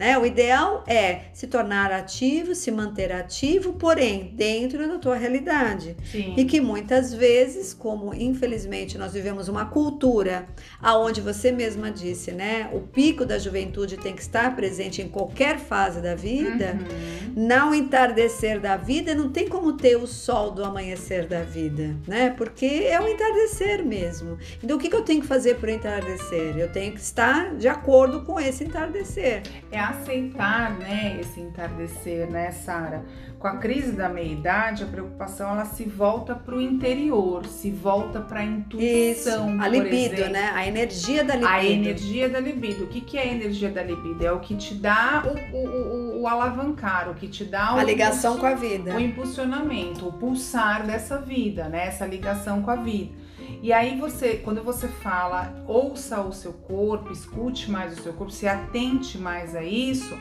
Né? 0.00 0.16
O 0.16 0.24
ideal 0.24 0.82
é 0.86 1.24
se 1.34 1.46
tornar 1.46 1.92
ativo, 1.92 2.54
se 2.54 2.70
manter 2.70 3.12
ativo, 3.12 3.74
porém 3.74 4.32
dentro 4.34 4.88
da 4.88 4.96
tua 4.96 5.14
realidade. 5.14 5.94
Sim. 6.10 6.32
E 6.38 6.46
que 6.46 6.58
muitas 6.58 7.12
vezes, 7.12 7.74
como 7.74 8.14
infelizmente 8.14 8.96
nós 8.96 9.12
vivemos 9.12 9.46
uma 9.46 9.66
cultura 9.66 10.46
aonde 10.80 11.20
você 11.20 11.52
mesma 11.52 11.90
disse, 11.90 12.32
né, 12.32 12.70
o 12.72 12.80
pico 12.80 13.26
da 13.26 13.38
juventude 13.38 13.98
tem 13.98 14.14
que 14.14 14.22
estar 14.22 14.56
presente 14.56 15.02
em 15.02 15.08
qualquer 15.08 15.58
fase 15.58 16.00
da 16.00 16.14
vida, 16.14 16.78
uhum. 16.80 17.34
não 17.36 17.74
entardecer 17.74 18.58
da 18.58 18.78
vida 18.78 19.14
não 19.14 19.28
tem 19.28 19.48
como 19.48 19.74
ter 19.74 19.96
o 19.96 20.06
sol 20.06 20.50
do 20.50 20.64
amanhecer 20.64 21.26
da 21.26 21.42
vida, 21.42 21.94
né? 22.08 22.30
Porque 22.38 22.86
é 22.88 22.98
o 22.98 23.06
entardecer 23.06 23.84
mesmo. 23.84 24.38
Então 24.64 24.78
o 24.78 24.80
que, 24.80 24.88
que 24.88 24.96
eu 24.96 25.02
tenho 25.02 25.20
que 25.20 25.26
fazer 25.26 25.56
para 25.56 25.70
entardecer? 25.70 26.56
Eu 26.56 26.72
tenho 26.72 26.94
que 26.94 27.00
estar 27.00 27.54
de 27.56 27.68
acordo 27.68 28.22
com 28.22 28.40
esse 28.40 28.64
entardecer. 28.64 29.42
É 29.70 29.78
a 29.78 29.89
aceitar, 29.90 30.78
né, 30.78 31.18
esse 31.20 31.40
entardecer, 31.40 32.30
né, 32.30 32.50
Sara? 32.50 33.04
Com 33.38 33.48
a 33.48 33.56
crise 33.56 33.92
da 33.92 34.08
meia-idade, 34.08 34.84
a 34.84 34.86
preocupação 34.86 35.50
ela 35.50 35.64
se 35.64 35.84
volta 35.84 36.34
para 36.34 36.54
o 36.54 36.60
interior, 36.60 37.46
se 37.46 37.70
volta 37.70 38.20
para 38.20 38.40
a 38.40 38.44
intuição. 38.44 39.54
Isso, 39.54 39.62
a 39.62 39.68
libido, 39.68 40.14
exemplo. 40.14 40.32
né? 40.32 40.52
A 40.54 40.66
energia 40.66 41.24
da 41.24 41.34
libido. 41.34 41.50
A 41.50 41.64
energia 41.64 42.28
da 42.28 42.40
libido. 42.40 42.84
O 42.84 42.86
que, 42.88 43.00
que 43.00 43.16
é 43.16 43.22
a 43.22 43.26
energia 43.26 43.70
da 43.70 43.82
libido? 43.82 44.26
É 44.26 44.30
o 44.30 44.40
que 44.40 44.54
te 44.56 44.74
dá 44.74 45.24
o, 45.24 45.56
o, 45.56 46.18
o, 46.18 46.20
o 46.20 46.28
alavancar, 46.28 47.08
o 47.08 47.14
que 47.14 47.28
te 47.28 47.44
dá 47.44 47.70
a 47.72 47.82
ligação 47.82 48.36
com 48.36 48.44
a 48.44 48.54
vida, 48.54 48.94
o 48.94 49.00
impulsionamento, 49.00 50.06
o 50.06 50.12
pulsar 50.12 50.86
dessa 50.86 51.18
vida, 51.18 51.68
né? 51.68 51.86
Essa 51.86 52.04
ligação 52.04 52.60
com 52.60 52.70
a 52.70 52.76
vida. 52.76 53.29
E 53.62 53.72
aí 53.72 53.98
você, 53.98 54.36
quando 54.36 54.62
você 54.62 54.88
fala, 54.88 55.62
ouça 55.66 56.20
o 56.22 56.32
seu 56.32 56.52
corpo, 56.52 57.12
escute 57.12 57.70
mais 57.70 57.98
o 57.98 58.02
seu 58.02 58.12
corpo, 58.14 58.32
se 58.32 58.48
atente 58.48 59.18
mais 59.18 59.54
a 59.54 59.62
isso, 59.62 60.16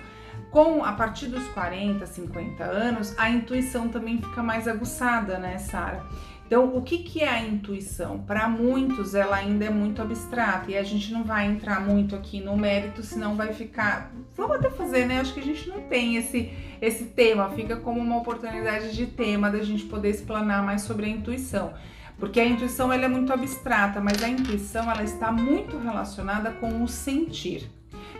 com 0.52 0.84
a 0.84 0.92
partir 0.92 1.28
dos 1.28 1.48
40, 1.50 2.06
50 2.06 2.64
anos, 2.64 3.18
a 3.18 3.30
intuição 3.30 3.88
também 3.88 4.18
fica 4.18 4.44
mais 4.44 4.68
aguçada, 4.68 5.38
né, 5.38 5.58
Sara? 5.58 6.04
Então, 6.46 6.76
o 6.76 6.82
que, 6.82 6.98
que 6.98 7.22
é 7.22 7.30
a 7.30 7.44
intuição? 7.44 8.18
Para 8.20 8.50
muitos, 8.50 9.14
ela 9.14 9.36
ainda 9.36 9.66
é 9.66 9.70
muito 9.70 10.02
abstrata 10.02 10.72
e 10.72 10.76
a 10.76 10.82
gente 10.82 11.14
não 11.14 11.24
vai 11.24 11.46
entrar 11.46 11.80
muito 11.80 12.16
aqui 12.16 12.42
no 12.42 12.58
mérito, 12.58 13.04
senão 13.04 13.36
vai 13.36 13.54
ficar. 13.54 14.12
Vamos 14.36 14.58
até 14.58 14.72
fazer, 14.72 15.06
né? 15.06 15.20
Acho 15.20 15.32
que 15.32 15.42
a 15.42 15.44
gente 15.44 15.70
não 15.70 15.82
tem 15.82 16.16
esse, 16.16 16.52
esse 16.82 17.06
tema, 17.06 17.52
fica 17.52 17.76
como 17.76 18.00
uma 18.00 18.18
oportunidade 18.18 18.96
de 18.96 19.06
tema 19.06 19.52
da 19.52 19.62
gente 19.62 19.86
poder 19.86 20.10
explanar 20.10 20.66
mais 20.66 20.82
sobre 20.82 21.06
a 21.06 21.10
intuição. 21.10 21.72
Porque 22.20 22.40
a 22.40 22.46
intuição 22.46 22.92
ela 22.92 23.06
é 23.06 23.08
muito 23.08 23.32
abstrata, 23.32 24.02
mas 24.02 24.22
a 24.22 24.28
intuição 24.28 24.92
ela 24.92 25.04
está 25.04 25.32
muito 25.32 25.78
relacionada 25.78 26.52
com 26.52 26.84
o 26.84 26.88
sentir. 26.88 27.72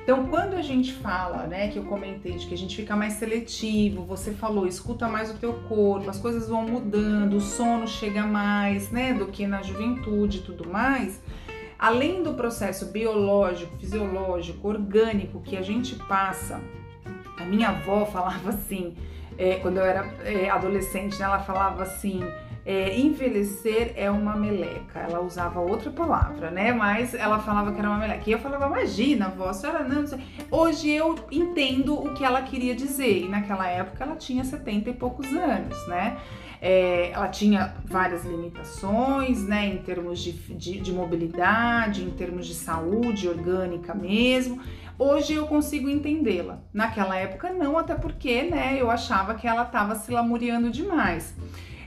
Então, 0.04 0.26
quando 0.26 0.56
a 0.56 0.62
gente 0.62 0.94
fala, 0.94 1.46
né, 1.46 1.68
que 1.68 1.78
eu 1.78 1.84
comentei 1.84 2.32
de 2.32 2.48
que 2.48 2.54
a 2.54 2.58
gente 2.58 2.76
fica 2.76 2.96
mais 2.96 3.14
seletivo, 3.14 4.04
você 4.06 4.32
falou, 4.32 4.66
escuta 4.66 5.08
mais 5.08 5.30
o 5.30 5.36
teu 5.36 5.54
corpo, 5.68 6.10
as 6.10 6.18
coisas 6.18 6.48
vão 6.50 6.64
mudando, 6.64 7.36
o 7.36 7.42
sono 7.42 7.88
chega 7.88 8.24
mais, 8.24 8.90
né, 8.90 9.14
do 9.14 9.28
que 9.28 9.46
na 9.46 9.62
juventude 9.62 10.40
e 10.40 10.42
tudo 10.42 10.68
mais. 10.68 11.22
Além 11.78 12.24
do 12.24 12.34
processo 12.34 12.88
biológico, 12.88 13.78
fisiológico, 13.78 14.68
orgânico 14.68 15.42
que 15.42 15.56
a 15.56 15.62
gente 15.62 15.96
passa, 15.96 16.60
a 17.38 17.46
minha 17.46 17.70
avó 17.70 18.06
falava 18.06 18.50
assim, 18.50 18.96
é, 19.38 19.56
quando 19.56 19.78
eu 19.78 19.86
era 19.86 20.06
é, 20.24 20.50
adolescente, 20.50 21.20
né, 21.20 21.26
ela 21.26 21.40
falava 21.40 21.84
assim, 21.84 22.22
é, 22.66 22.98
envelhecer 23.00 23.94
é 23.96 24.10
uma 24.12 24.36
meleca. 24.36 25.00
Ela 25.00 25.22
usava 25.22 25.60
outra 25.60 25.90
palavra, 25.90 26.52
né? 26.52 26.72
Mas 26.74 27.14
ela 27.14 27.40
falava 27.40 27.72
que 27.72 27.80
era 27.80 27.90
uma 27.90 27.98
meleca. 27.98 28.30
E 28.30 28.34
eu 28.34 28.40
falava, 28.40 28.68
imagina, 28.68 29.30
vó, 29.30 29.50
a 29.50 29.54
senhora 29.54 29.84
não, 29.84 30.06
sei. 30.06 30.20
Hoje 30.52 30.90
eu 30.90 31.16
entendo 31.32 31.94
o 31.94 32.14
que 32.14 32.24
ela 32.24 32.42
queria 32.42 32.76
dizer. 32.76 33.26
E 33.26 33.28
naquela 33.28 33.68
época 33.68 34.04
ela 34.04 34.16
tinha 34.16 34.44
70 34.44 34.90
e 34.90 34.94
poucos 34.94 35.28
anos, 35.34 35.88
né? 35.88 36.18
É, 36.62 37.12
ela 37.12 37.30
tinha 37.30 37.74
várias 37.86 38.26
limitações, 38.26 39.42
né, 39.48 39.66
em 39.66 39.78
termos 39.78 40.20
de, 40.20 40.34
de, 40.34 40.78
de, 40.80 40.92
mobilidade, 40.92 42.04
em 42.04 42.10
termos 42.10 42.46
de 42.46 42.54
saúde 42.54 43.30
orgânica 43.30 43.96
mesmo. 43.96 44.62
Hoje 44.98 45.34
eu 45.34 45.48
consigo 45.48 45.88
entendê-la. 45.88 46.60
Naquela 46.74 47.16
época 47.16 47.50
não, 47.54 47.78
até 47.78 47.96
porque, 47.96 48.44
né, 48.44 48.76
eu 48.78 48.92
achava 48.92 49.36
que 49.36 49.48
ela 49.48 49.64
estava 49.64 49.96
se 49.96 50.12
lamuriando 50.12 50.70
demais. 50.70 51.34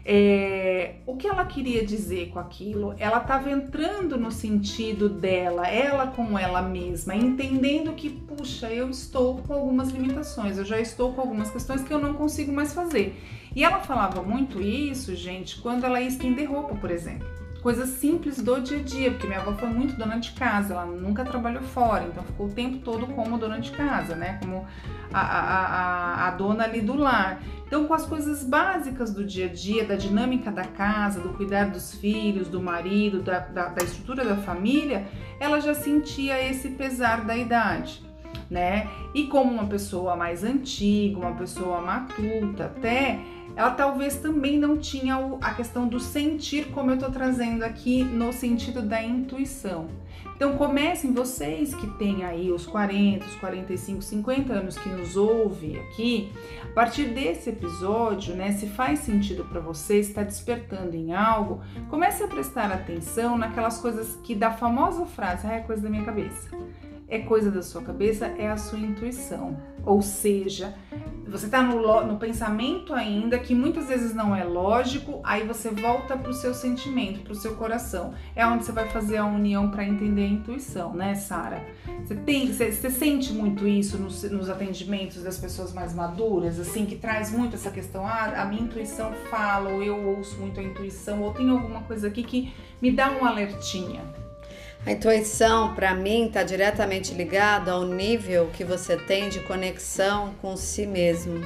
É, 0.05 0.97
o 1.07 1.17
que 1.17 1.29
ela 1.29 1.45
queria 1.45 1.85
dizer 1.85 2.31
com 2.31 2.39
aquilo? 2.39 2.95
Ela 2.99 3.19
estava 3.19 3.51
entrando 3.51 4.19
no 4.19 4.33
sentido 4.33 5.09
dela, 5.09 5.69
ela 5.69 6.09
com 6.09 6.37
ela 6.39 6.61
mesma, 6.61 7.15
entendendo 7.15 7.93
que, 7.93 8.11
puxa, 8.11 8.73
eu 8.73 8.91
estou 8.91 9.39
com 9.43 9.53
algumas 9.53 9.91
limitações, 9.91 10.59
eu 10.59 10.65
já 10.65 10.81
estou 10.81 11.13
com 11.13 11.21
algumas 11.21 11.51
questões 11.51 11.83
que 11.83 11.93
eu 11.93 12.01
não 12.01 12.15
consigo 12.15 12.53
mais 12.53 12.73
fazer. 12.73 13.17
E 13.55 13.63
ela 13.63 13.81
falava 13.81 14.23
muito 14.23 14.61
isso, 14.61 15.15
gente, 15.15 15.61
quando 15.61 15.85
ela 15.85 16.01
ia 16.01 16.09
estender 16.09 16.51
roupa, 16.51 16.75
por 16.75 16.91
exemplo 16.91 17.42
coisas 17.63 17.91
simples 17.91 18.43
do 18.43 18.61
dia 18.61 18.79
a 18.79 18.83
dia, 18.83 19.11
porque 19.13 19.27
minha 19.27 19.39
avó 19.39 19.53
foi 19.53 19.69
muito 19.69 19.95
dona 19.95 20.19
de 20.19 20.33
casa, 20.33 20.75
ela 20.75 20.85
nunca 20.85 21.25
trabalhou 21.25 21.63
fora, 21.63 22.05
então 22.05 22.23
ficou 22.25 22.47
o 22.47 22.51
tempo 22.51 22.79
todo 22.79 23.07
como 23.07 23.39
dona 23.39 23.61
de 23.61 23.71
casa, 23.71 24.17
né? 24.17 24.39
Como 24.43 24.67
a, 25.13 25.21
a, 25.21 25.67
a, 25.67 26.29
a 26.29 26.31
dona 26.33 26.65
ali 26.65 26.81
do 26.81 26.97
lar. 26.97 27.41
Então, 27.67 27.87
com 27.87 27.95
as 27.95 28.05
coisas 28.05 28.45
básicas 28.45 29.15
do 29.15 29.25
dia 29.25 29.47
a 29.47 29.49
dia, 29.49 29.85
da 29.85 29.95
dinâmica 29.95 30.51
da 30.51 30.65
casa, 30.65 31.21
do 31.21 31.31
cuidar 31.31 31.71
dos 31.71 31.95
filhos, 31.95 32.49
do 32.49 32.61
marido, 32.61 33.23
da, 33.23 33.39
da, 33.39 33.69
da 33.69 33.85
estrutura 33.85 34.25
da 34.25 34.37
família, 34.37 35.07
ela 35.39 35.61
já 35.61 35.73
sentia 35.73 36.45
esse 36.45 36.71
pesar 36.71 37.25
da 37.25 37.37
idade. 37.37 38.03
Né? 38.51 38.87
E 39.15 39.29
como 39.29 39.51
uma 39.51 39.67
pessoa 39.67 40.15
mais 40.15 40.45
antiga, 40.45 41.19
uma 41.19 41.33
pessoa 41.33 41.81
matuta, 41.81 42.67
até 42.67 43.19
ela 43.57 43.71
talvez 43.71 44.17
também 44.17 44.59
não 44.59 44.79
tinha 44.79 45.17
a 45.41 45.55
questão 45.55 45.87
do 45.87 46.01
sentir, 46.01 46.67
como 46.69 46.91
eu 46.91 46.95
estou 46.95 47.11
trazendo 47.11 47.63
aqui, 47.63 48.03
no 48.03 48.33
sentido 48.33 48.83
da 48.83 49.03
intuição. 49.03 49.89
Então 50.35 50.57
comecem 50.57 51.13
vocês 51.13 51.75
que 51.75 51.87
têm 51.99 52.25
aí 52.25 52.51
os 52.51 52.67
40, 52.67 53.25
os 53.25 53.35
45, 53.37 54.03
50 54.03 54.53
anos 54.53 54.77
que 54.77 54.89
nos 54.89 55.17
ouve 55.17 55.79
aqui, 55.79 56.33
a 56.65 56.75
partir 56.75 57.05
desse 57.05 57.51
episódio, 57.51 58.35
né, 58.35 58.51
se 58.53 58.67
faz 58.67 59.01
sentido 59.01 59.45
para 59.45 59.61
você, 59.61 60.01
está 60.01 60.23
despertando 60.23 60.97
em 60.97 61.15
algo, 61.15 61.61
comece 61.89 62.25
a 62.25 62.29
prestar 62.29 62.73
atenção 62.73 63.39
naquelas 63.39 63.79
coisas 63.79 64.17
que 64.25 64.35
da 64.35 64.51
famosa 64.51 65.07
frase, 65.07 65.47
ah, 65.47 65.53
é 65.53 65.61
coisa 65.61 65.83
da 65.83 65.91
minha 65.91 66.05
cabeça 66.05 66.51
é 67.13 67.19
coisa 67.19 67.51
da 67.51 67.63
sua 67.63 67.83
cabeça, 67.83 68.25
é 68.39 68.49
a 68.49 68.57
sua 68.57 68.79
intuição. 68.79 69.61
Ou 69.85 70.01
seja, 70.01 70.75
você 71.33 71.47
está 71.47 71.63
no, 71.63 72.05
no, 72.05 72.19
pensamento 72.19 72.93
ainda 72.93 73.39
que 73.39 73.55
muitas 73.55 73.89
vezes 73.89 74.15
não 74.15 74.37
é 74.37 74.45
lógico, 74.45 75.19
aí 75.25 75.47
você 75.47 75.71
volta 75.71 76.15
para 76.15 76.31
o 76.31 76.35
seu 76.35 76.53
sentimento, 76.53 77.21
para 77.21 77.33
o 77.33 77.35
seu 77.35 77.55
coração. 77.57 78.13
É 78.37 78.47
onde 78.47 78.67
você 78.67 78.73
vai 78.73 78.87
fazer 78.91 79.17
a 79.17 79.25
união 79.25 79.71
para 79.71 79.83
entender 79.83 80.25
a 80.25 80.29
intuição, 80.29 80.93
né, 80.93 81.15
Sara? 81.15 81.65
Você 82.05 82.15
tem, 82.17 82.53
você, 82.53 82.71
você, 82.71 82.91
sente 82.91 83.33
muito 83.33 83.67
isso 83.67 83.97
nos, 83.97 84.23
nos, 84.25 84.51
atendimentos 84.51 85.23
das 85.23 85.39
pessoas 85.39 85.73
mais 85.73 85.95
maduras, 85.95 86.61
assim, 86.61 86.85
que 86.85 86.97
traz 86.97 87.31
muito 87.33 87.57
essa 87.57 87.71
questão, 87.71 88.07
ah, 88.07 88.43
a 88.43 88.45
minha 88.45 88.63
intuição 88.63 89.11
fala, 89.31 89.71
ou 89.71 89.83
eu 89.83 89.97
ouço 90.09 90.39
muito 90.39 90.61
a 90.61 90.63
intuição, 90.63 91.23
ou 91.23 91.33
tem 91.33 91.49
alguma 91.49 91.81
coisa 91.81 92.09
aqui 92.09 92.23
que 92.23 92.53
me 92.81 92.93
dá 92.93 93.11
um 93.11 93.25
alertinha. 93.25 94.22
A 94.85 94.91
intuição, 94.91 95.75
para 95.75 95.95
mim, 95.95 96.27
está 96.27 96.43
diretamente 96.43 97.15
ligada 97.15 97.71
ao 97.71 97.85
nível 97.85 98.51
que 98.53 98.65
você 98.65 98.97
tem 98.97 99.29
de 99.29 99.39
conexão 99.41 100.35
com 100.43 100.57
si 100.57 100.87
mesmo. 100.87 101.41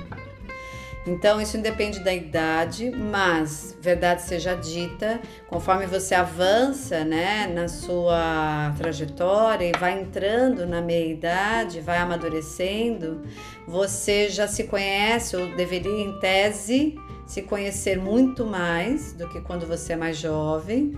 Então, 1.07 1.41
isso 1.41 1.57
independe 1.57 2.01
da 2.01 2.13
idade, 2.13 2.91
mas, 2.91 3.77
verdade 3.81 4.23
seja 4.23 4.55
dita, 4.57 5.21
conforme 5.47 5.87
você 5.87 6.17
avança 6.17 7.05
né, 7.05 7.47
na 7.47 7.69
sua 7.69 8.75
trajetória 8.77 9.67
e 9.67 9.79
vai 9.79 10.01
entrando 10.01 10.67
na 10.67 10.81
meia-idade, 10.81 11.81
vai 11.81 11.99
amadurecendo, 11.99 13.23
você 13.69 14.29
já 14.29 14.49
se 14.49 14.65
conhece, 14.65 15.37
ou 15.37 15.55
deveria, 15.55 16.03
em 16.03 16.19
tese, 16.19 16.97
se 17.27 17.43
conhecer 17.43 17.99
muito 17.99 18.47
mais 18.47 19.13
do 19.13 19.29
que 19.29 19.41
quando 19.41 19.67
você 19.67 19.95
é 19.95 19.97
mais 19.97 20.17
jovem, 20.17 20.93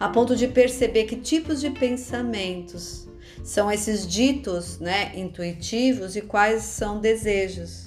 a 0.00 0.08
ponto 0.08 0.34
de 0.34 0.48
perceber 0.48 1.04
que 1.04 1.16
tipos 1.16 1.60
de 1.60 1.70
pensamentos 1.70 3.06
são 3.42 3.70
esses 3.70 4.06
ditos, 4.06 4.78
né, 4.78 5.12
intuitivos 5.14 6.16
e 6.16 6.22
quais 6.22 6.62
são 6.62 6.98
desejos 6.98 7.83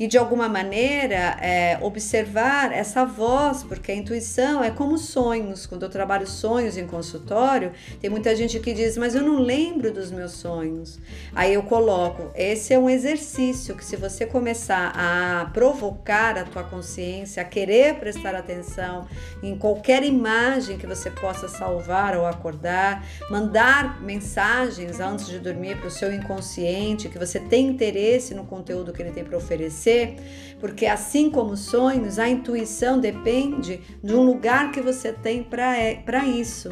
e 0.00 0.06
de 0.06 0.16
alguma 0.16 0.48
maneira 0.48 1.36
é, 1.42 1.78
observar 1.82 2.72
essa 2.72 3.04
voz, 3.04 3.62
porque 3.62 3.92
a 3.92 3.94
intuição 3.94 4.64
é 4.64 4.70
como 4.70 4.96
sonhos. 4.96 5.66
Quando 5.66 5.82
eu 5.82 5.90
trabalho 5.90 6.26
sonhos 6.26 6.78
em 6.78 6.86
consultório, 6.86 7.72
tem 8.00 8.08
muita 8.08 8.34
gente 8.34 8.58
que 8.60 8.72
diz, 8.72 8.96
mas 8.96 9.14
eu 9.14 9.20
não 9.20 9.38
lembro 9.38 9.92
dos 9.92 10.10
meus 10.10 10.32
sonhos. 10.32 10.98
Aí 11.34 11.52
eu 11.52 11.62
coloco, 11.64 12.30
esse 12.34 12.72
é 12.72 12.78
um 12.78 12.88
exercício 12.88 13.76
que 13.76 13.84
se 13.84 13.94
você 13.94 14.24
começar 14.24 14.90
a 14.96 15.50
provocar 15.52 16.38
a 16.38 16.44
tua 16.44 16.64
consciência, 16.64 17.42
a 17.42 17.44
querer 17.44 17.96
prestar 17.96 18.34
atenção 18.34 19.06
em 19.42 19.54
qualquer 19.54 20.02
imagem 20.02 20.78
que 20.78 20.86
você 20.86 21.10
possa 21.10 21.46
salvar 21.46 22.16
ou 22.16 22.24
acordar, 22.24 23.04
mandar 23.28 24.00
mensagens 24.02 24.98
antes 24.98 25.26
de 25.26 25.38
dormir 25.38 25.76
para 25.76 25.88
o 25.88 25.90
seu 25.90 26.10
inconsciente, 26.10 27.10
que 27.10 27.18
você 27.18 27.38
tem 27.38 27.66
interesse 27.66 28.32
no 28.32 28.44
conteúdo 28.46 28.94
que 28.94 29.02
ele 29.02 29.12
tem 29.12 29.22
para 29.22 29.36
oferecer 29.36 29.89
você, 29.90 30.14
porque 30.60 30.86
assim 30.86 31.30
como 31.30 31.56
sonhos, 31.56 32.18
a 32.18 32.28
intuição 32.28 33.00
depende 33.00 33.80
de 34.02 34.14
um 34.14 34.22
lugar 34.22 34.70
que 34.70 34.80
você 34.80 35.12
tem 35.12 35.42
para 35.42 35.78
é, 35.78 36.02
isso. 36.26 36.70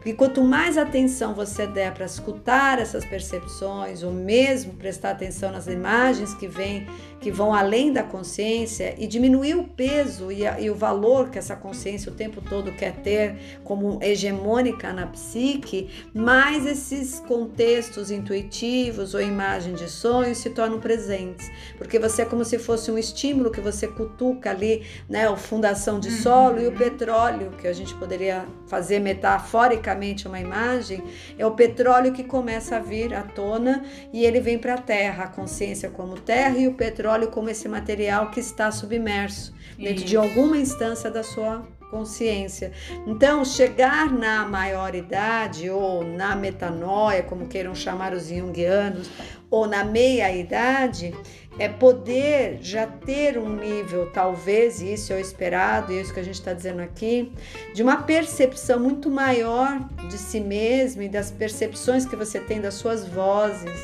Porque 0.00 0.14
quanto 0.14 0.42
mais 0.42 0.78
atenção 0.78 1.34
você 1.34 1.66
der 1.66 1.92
para 1.92 2.06
escutar 2.06 2.78
essas 2.78 3.04
percepções, 3.04 4.02
ou 4.02 4.10
mesmo 4.10 4.72
prestar 4.72 5.10
atenção 5.10 5.52
nas 5.52 5.66
imagens 5.66 6.32
que 6.32 6.48
vêm, 6.48 6.86
que 7.20 7.30
vão 7.30 7.52
além 7.52 7.92
da 7.92 8.02
consciência, 8.02 8.94
e 8.96 9.06
diminuir 9.06 9.56
o 9.56 9.64
peso 9.64 10.32
e, 10.32 10.46
a, 10.46 10.58
e 10.58 10.70
o 10.70 10.74
valor 10.74 11.28
que 11.28 11.38
essa 11.38 11.54
consciência 11.54 12.10
o 12.10 12.14
tempo 12.14 12.40
todo 12.40 12.72
quer 12.72 12.96
ter 13.02 13.60
como 13.62 13.98
hegemônica 14.02 14.90
na 14.90 15.06
psique, 15.06 15.90
mais 16.14 16.64
esses 16.64 17.20
contextos 17.20 18.10
intuitivos 18.10 19.12
ou 19.12 19.20
imagem 19.20 19.74
de 19.74 19.86
sonhos 19.86 20.38
se 20.38 20.48
tornam 20.48 20.80
presentes. 20.80 21.50
Porque 21.76 21.98
você 21.98 22.22
é 22.22 22.24
como 22.24 22.42
se 22.42 22.58
fosse 22.58 22.90
um 22.90 22.96
estímulo 22.96 23.50
que 23.50 23.60
você 23.60 23.86
cutuca 23.86 24.48
ali, 24.48 24.82
né? 25.06 25.28
A 25.28 25.36
fundação 25.36 26.00
de 26.00 26.10
solo 26.10 26.56
uhum. 26.56 26.62
e 26.62 26.66
o 26.68 26.72
petróleo, 26.72 27.50
que 27.58 27.68
a 27.68 27.72
gente 27.74 27.94
poderia 27.96 28.46
fazer 28.66 28.98
metaforicamente 28.98 29.89
uma 30.26 30.40
imagem, 30.40 31.02
é 31.38 31.44
o 31.46 31.52
petróleo 31.52 32.12
que 32.12 32.24
começa 32.24 32.76
a 32.76 32.80
vir 32.80 33.14
à 33.14 33.22
tona 33.22 33.84
e 34.12 34.24
ele 34.24 34.40
vem 34.40 34.58
para 34.58 34.74
a 34.74 34.78
terra, 34.78 35.24
a 35.24 35.28
consciência 35.28 35.90
como 35.90 36.18
terra 36.18 36.56
e 36.58 36.68
o 36.68 36.74
petróleo 36.74 37.28
como 37.28 37.48
esse 37.50 37.68
material 37.68 38.30
que 38.30 38.40
está 38.40 38.70
submerso 38.70 39.54
dentro 39.76 39.96
Isso. 39.96 40.06
de 40.06 40.16
alguma 40.16 40.56
instância 40.56 41.10
da 41.10 41.22
sua 41.22 41.66
consciência. 41.90 42.72
Então, 43.06 43.44
chegar 43.44 44.10
na 44.12 44.46
maioridade 44.46 45.68
ou 45.68 46.04
na 46.04 46.36
metanoia, 46.36 47.22
como 47.22 47.46
queiram 47.46 47.74
chamar 47.74 48.12
os 48.12 48.28
junguianos, 48.28 49.10
ou 49.50 49.66
na 49.66 49.82
meia-idade, 49.82 51.12
é 51.58 51.68
poder 51.68 52.58
já 52.62 52.86
ter 52.86 53.36
um 53.36 53.56
nível, 53.56 54.10
talvez, 54.12 54.80
e 54.80 54.94
isso 54.94 55.12
é 55.12 55.16
o 55.16 55.18
esperado, 55.18 55.92
e 55.92 55.98
é 55.98 56.00
isso 56.00 56.14
que 56.14 56.20
a 56.20 56.22
gente 56.22 56.36
está 56.36 56.52
dizendo 56.52 56.80
aqui, 56.80 57.32
de 57.74 57.82
uma 57.82 58.02
percepção 58.02 58.78
muito 58.78 59.10
maior 59.10 59.80
de 60.08 60.16
si 60.16 60.40
mesmo 60.40 61.02
e 61.02 61.08
das 61.08 61.30
percepções 61.30 62.06
que 62.06 62.14
você 62.14 62.38
tem 62.38 62.60
das 62.60 62.74
suas 62.74 63.06
vozes, 63.06 63.78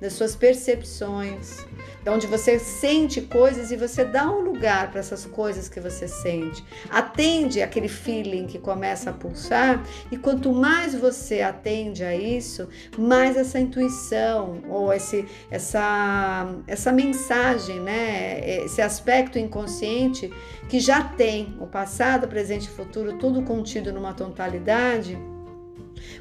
das 0.00 0.14
suas 0.14 0.34
percepções, 0.34 1.66
onde 2.06 2.26
você 2.26 2.58
sente 2.58 3.20
coisas 3.20 3.70
e 3.70 3.76
você 3.76 4.04
dá 4.04 4.30
um 4.30 4.40
lugar 4.40 4.90
para 4.90 5.00
essas 5.00 5.26
coisas 5.26 5.68
que 5.68 5.80
você 5.80 6.08
sente. 6.08 6.64
Atende 6.88 7.62
aquele 7.62 7.88
feeling 7.88 8.46
que 8.46 8.58
começa 8.58 9.10
a 9.10 9.12
pulsar 9.12 9.82
e 10.10 10.16
quanto 10.16 10.52
mais 10.52 10.94
você 10.94 11.42
atende 11.42 12.02
a 12.04 12.14
isso, 12.14 12.68
mais 12.98 13.36
essa 13.36 13.58
intuição 13.58 14.62
ou 14.68 14.92
esse, 14.92 15.26
essa, 15.50 16.48
essa 16.66 16.92
mensagem, 16.92 17.80
né? 17.80 18.64
esse 18.64 18.80
aspecto 18.80 19.38
inconsciente 19.38 20.32
que 20.68 20.80
já 20.80 21.02
tem 21.02 21.56
o 21.60 21.66
passado, 21.66 22.28
presente 22.28 22.66
e 22.66 22.70
futuro, 22.70 23.18
tudo 23.18 23.42
contido 23.42 23.92
numa 23.92 24.14
totalidade 24.14 25.18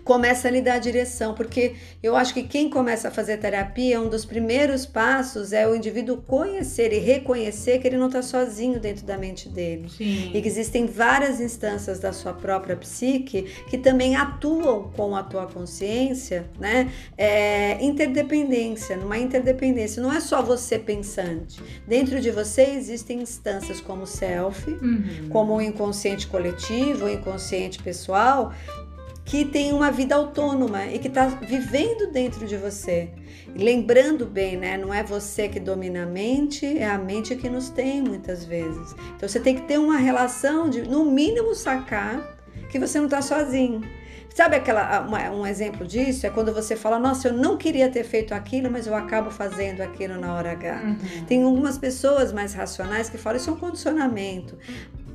começa 0.03 0.47
a 0.47 0.51
lhe 0.51 0.62
dar 0.62 0.79
direção, 0.79 1.33
porque 1.33 1.75
eu 2.01 2.15
acho 2.15 2.33
que 2.33 2.43
quem 2.43 2.69
começa 2.69 3.07
a 3.07 3.12
fazer 3.12 3.38
terapia, 3.38 3.99
um 3.99 4.09
dos 4.09 4.25
primeiros 4.25 4.85
passos 4.85 5.53
é 5.53 5.67
o 5.67 5.75
indivíduo 5.75 6.17
conhecer 6.17 6.93
e 6.93 6.99
reconhecer 6.99 7.79
que 7.79 7.88
ele 7.88 7.97
não 7.97 8.07
está 8.07 8.21
sozinho 8.21 8.79
dentro 8.79 9.05
da 9.05 9.17
mente 9.17 9.49
dele. 9.49 9.89
Sim. 9.89 10.31
E 10.33 10.41
que 10.41 10.47
existem 10.47 10.85
várias 10.85 11.39
instâncias 11.39 11.99
da 11.99 12.12
sua 12.12 12.33
própria 12.33 12.75
psique 12.75 13.43
que 13.69 13.77
também 13.77 14.15
atuam 14.15 14.91
com 14.95 15.15
a 15.15 15.23
tua 15.23 15.47
consciência, 15.47 16.45
né? 16.59 16.91
É, 17.17 17.83
interdependência, 17.83 18.95
numa 18.97 19.17
interdependência. 19.17 20.01
Não 20.01 20.13
é 20.13 20.19
só 20.19 20.41
você 20.41 20.77
pensante. 20.79 21.62
Dentro 21.88 22.19
de 22.19 22.31
você 22.31 22.63
existem 22.63 23.21
instâncias 23.21 23.81
como 23.81 24.03
o 24.03 24.07
self, 24.07 24.69
uhum. 24.69 25.29
como 25.29 25.55
o 25.55 25.62
inconsciente 25.62 26.27
coletivo, 26.27 27.05
o 27.05 27.09
inconsciente 27.09 27.81
pessoal, 27.81 28.53
que 29.29 29.45
tem 29.45 29.71
uma 29.71 29.91
vida 29.91 30.15
autônoma 30.15 30.87
e 30.87 30.97
que 30.97 31.07
está 31.07 31.27
vivendo 31.27 32.11
dentro 32.11 32.47
de 32.47 32.57
você. 32.57 33.09
lembrando 33.55 34.25
bem, 34.25 34.57
né? 34.57 34.75
Não 34.75 34.91
é 34.91 35.03
você 35.03 35.47
que 35.47 35.59
domina 35.59 36.03
a 36.03 36.05
mente, 36.05 36.65
é 36.65 36.87
a 36.87 36.97
mente 36.97 37.35
que 37.35 37.47
nos 37.47 37.69
tem 37.69 38.01
muitas 38.01 38.43
vezes. 38.43 38.95
Então 39.15 39.29
você 39.29 39.39
tem 39.39 39.55
que 39.55 39.61
ter 39.61 39.77
uma 39.77 39.97
relação 39.97 40.67
de, 40.67 40.81
no 40.81 41.05
mínimo, 41.05 41.53
sacar 41.53 42.39
que 42.71 42.79
você 42.79 42.97
não 42.97 43.05
está 43.05 43.21
sozinho. 43.21 43.81
Sabe 44.33 44.55
aquela 44.55 45.01
uma, 45.01 45.29
um 45.31 45.45
exemplo 45.45 45.85
disso? 45.85 46.25
É 46.25 46.29
quando 46.31 46.51
você 46.51 46.75
fala, 46.75 46.97
nossa, 46.97 47.27
eu 47.27 47.33
não 47.33 47.55
queria 47.55 47.89
ter 47.89 48.03
feito 48.03 48.33
aquilo, 48.33 48.71
mas 48.71 48.87
eu 48.87 48.95
acabo 48.95 49.29
fazendo 49.29 49.81
aquilo 49.81 50.19
na 50.19 50.33
hora 50.33 50.53
H. 50.53 50.81
Uhum. 50.83 51.25
Tem 51.25 51.43
algumas 51.43 51.77
pessoas 51.77 52.31
mais 52.31 52.53
racionais 52.53 53.09
que 53.09 53.17
falam, 53.17 53.37
isso 53.37 53.49
é 53.49 53.53
um 53.53 53.57
condicionamento 53.57 54.57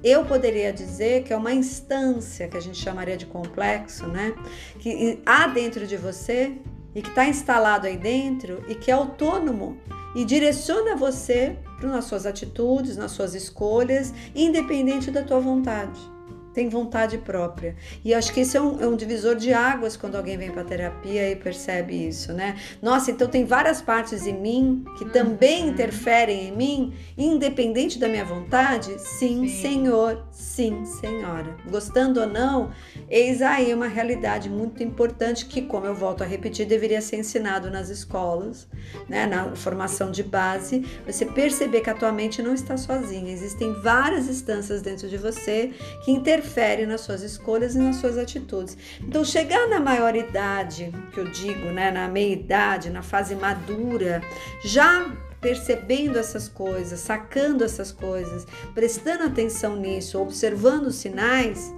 eu 0.05 0.25
poderia 0.27 0.71
dizer 0.71 1.25
que 1.25 1.33
é 1.33 1.37
uma 1.37 1.53
instância 1.53 2.47
que 2.47 2.57
a 2.59 2.61
gente 2.61 2.77
chamaria 2.77 3.17
de 3.17 3.25
complexo, 3.25 4.07
né? 4.07 4.35
Que 4.79 5.23
há 5.25 5.47
dentro 5.47 5.87
de 5.87 5.97
você 5.97 6.53
e 6.95 7.01
que 7.01 7.09
está 7.09 7.27
instalado 7.27 7.87
aí 7.87 7.97
dentro 7.97 8.63
e 8.69 8.75
que 8.75 8.91
é 8.91 8.95
autônomo 8.95 9.79
e 10.15 10.25
direciona 10.25 10.95
você 10.95 11.57
nas 11.83 12.05
suas 12.05 12.27
atitudes, 12.27 12.97
nas 12.97 13.13
suas 13.13 13.35
escolhas, 13.35 14.13
independente 14.35 15.11
da 15.11 15.23
tua 15.23 15.41
vontade. 15.41 16.14
Tem 16.55 16.69
vontade 16.69 17.19
própria. 17.19 17.75
E 18.05 18.15
acho 18.15 18.33
que 18.33 18.41
esse 18.41 18.57
é 18.57 18.63
um, 18.63 18.81
é 18.81 18.87
um 18.87 18.97
divisor 18.97 19.35
de 19.35 19.53
águas 19.53 19.97
quando 19.97 20.15
alguém 20.15 20.39
vem 20.39 20.53
para 20.53 20.63
terapia 20.63 21.31
e 21.31 21.37
percebe 21.37 22.07
isso, 22.07 22.33
né? 22.33 22.57
Nossa, 22.81 23.11
então 23.11 23.27
tem 23.27 23.45
várias 23.45 23.83
partes 23.83 24.25
em 24.27 24.41
mim 24.41 24.85
que 24.97 25.05
também 25.07 25.65
uhum. 25.65 25.71
interferem 25.71 26.49
em 26.49 26.57
mim, 26.57 26.95
independente 27.19 27.99
da 27.99 28.09
minha 28.09 28.25
vontade? 28.25 28.99
Sim, 29.01 29.49
sim, 29.49 29.49
senhor, 29.49 30.25
sim, 30.31 30.85
senhora. 30.85 31.57
Gostando 31.69 32.21
ou 32.21 32.29
não, 32.29 32.71
eis 33.11 33.43
aí 33.43 33.75
uma 33.75 33.89
realidade 33.89 34.49
muito 34.49 34.83
importante 34.83 35.47
que, 35.47 35.63
como 35.63 35.87
eu 35.87 35.95
volto 35.95 36.23
a 36.23 36.27
repetir, 36.27 36.67
deveria 36.67 37.01
ser 37.01 37.17
ensinado 37.17 37.69
nas 37.69 37.89
escolas, 37.89 38.69
né? 39.09 39.27
Na 39.27 39.57
formação 39.57 40.13
de 40.13 40.23
base, 40.23 40.85
você 41.05 41.27
perceber 41.27 41.81
que 41.81 41.91
a 41.91 41.95
tua 41.95 42.13
mente 42.13 42.41
não 42.41 42.55
está 42.55 42.77
sozinha, 42.77 43.33
existem 43.33 43.73
várias 43.73 44.29
instâncias 44.29 44.81
dentro 44.81 45.09
de 45.09 45.17
você 45.17 45.73
que 46.05 46.13
interferem 46.13 46.44
interfere 46.45 46.87
nas 46.87 47.01
suas 47.01 47.23
escolhas 47.23 47.75
e 47.75 47.79
nas 47.79 47.97
suas 47.97 48.19
atitudes. 48.19 48.77
Então, 49.01 49.25
chegar 49.25 49.67
na 49.69 49.81
maioridade, 49.81 50.93
que 51.13 51.19
eu 51.19 51.25
digo, 51.31 51.71
né, 51.71 51.91
na 51.91 52.07
meia 52.07 52.33
idade, 52.33 52.91
na 52.91 53.03
fase 53.03 53.35
madura, 53.35 54.23
já 54.63 55.11
percebendo 55.41 56.19
essas 56.19 56.49
coisas, 56.49 57.01
sacando 57.01 57.65
essas 57.65 57.91
coisas, 57.91 58.47
prestando 58.75 59.25
atenção 59.25 59.77
nisso, 59.77 60.19
observando 60.21 60.87
os 60.87 60.97
sinais, 60.97 61.75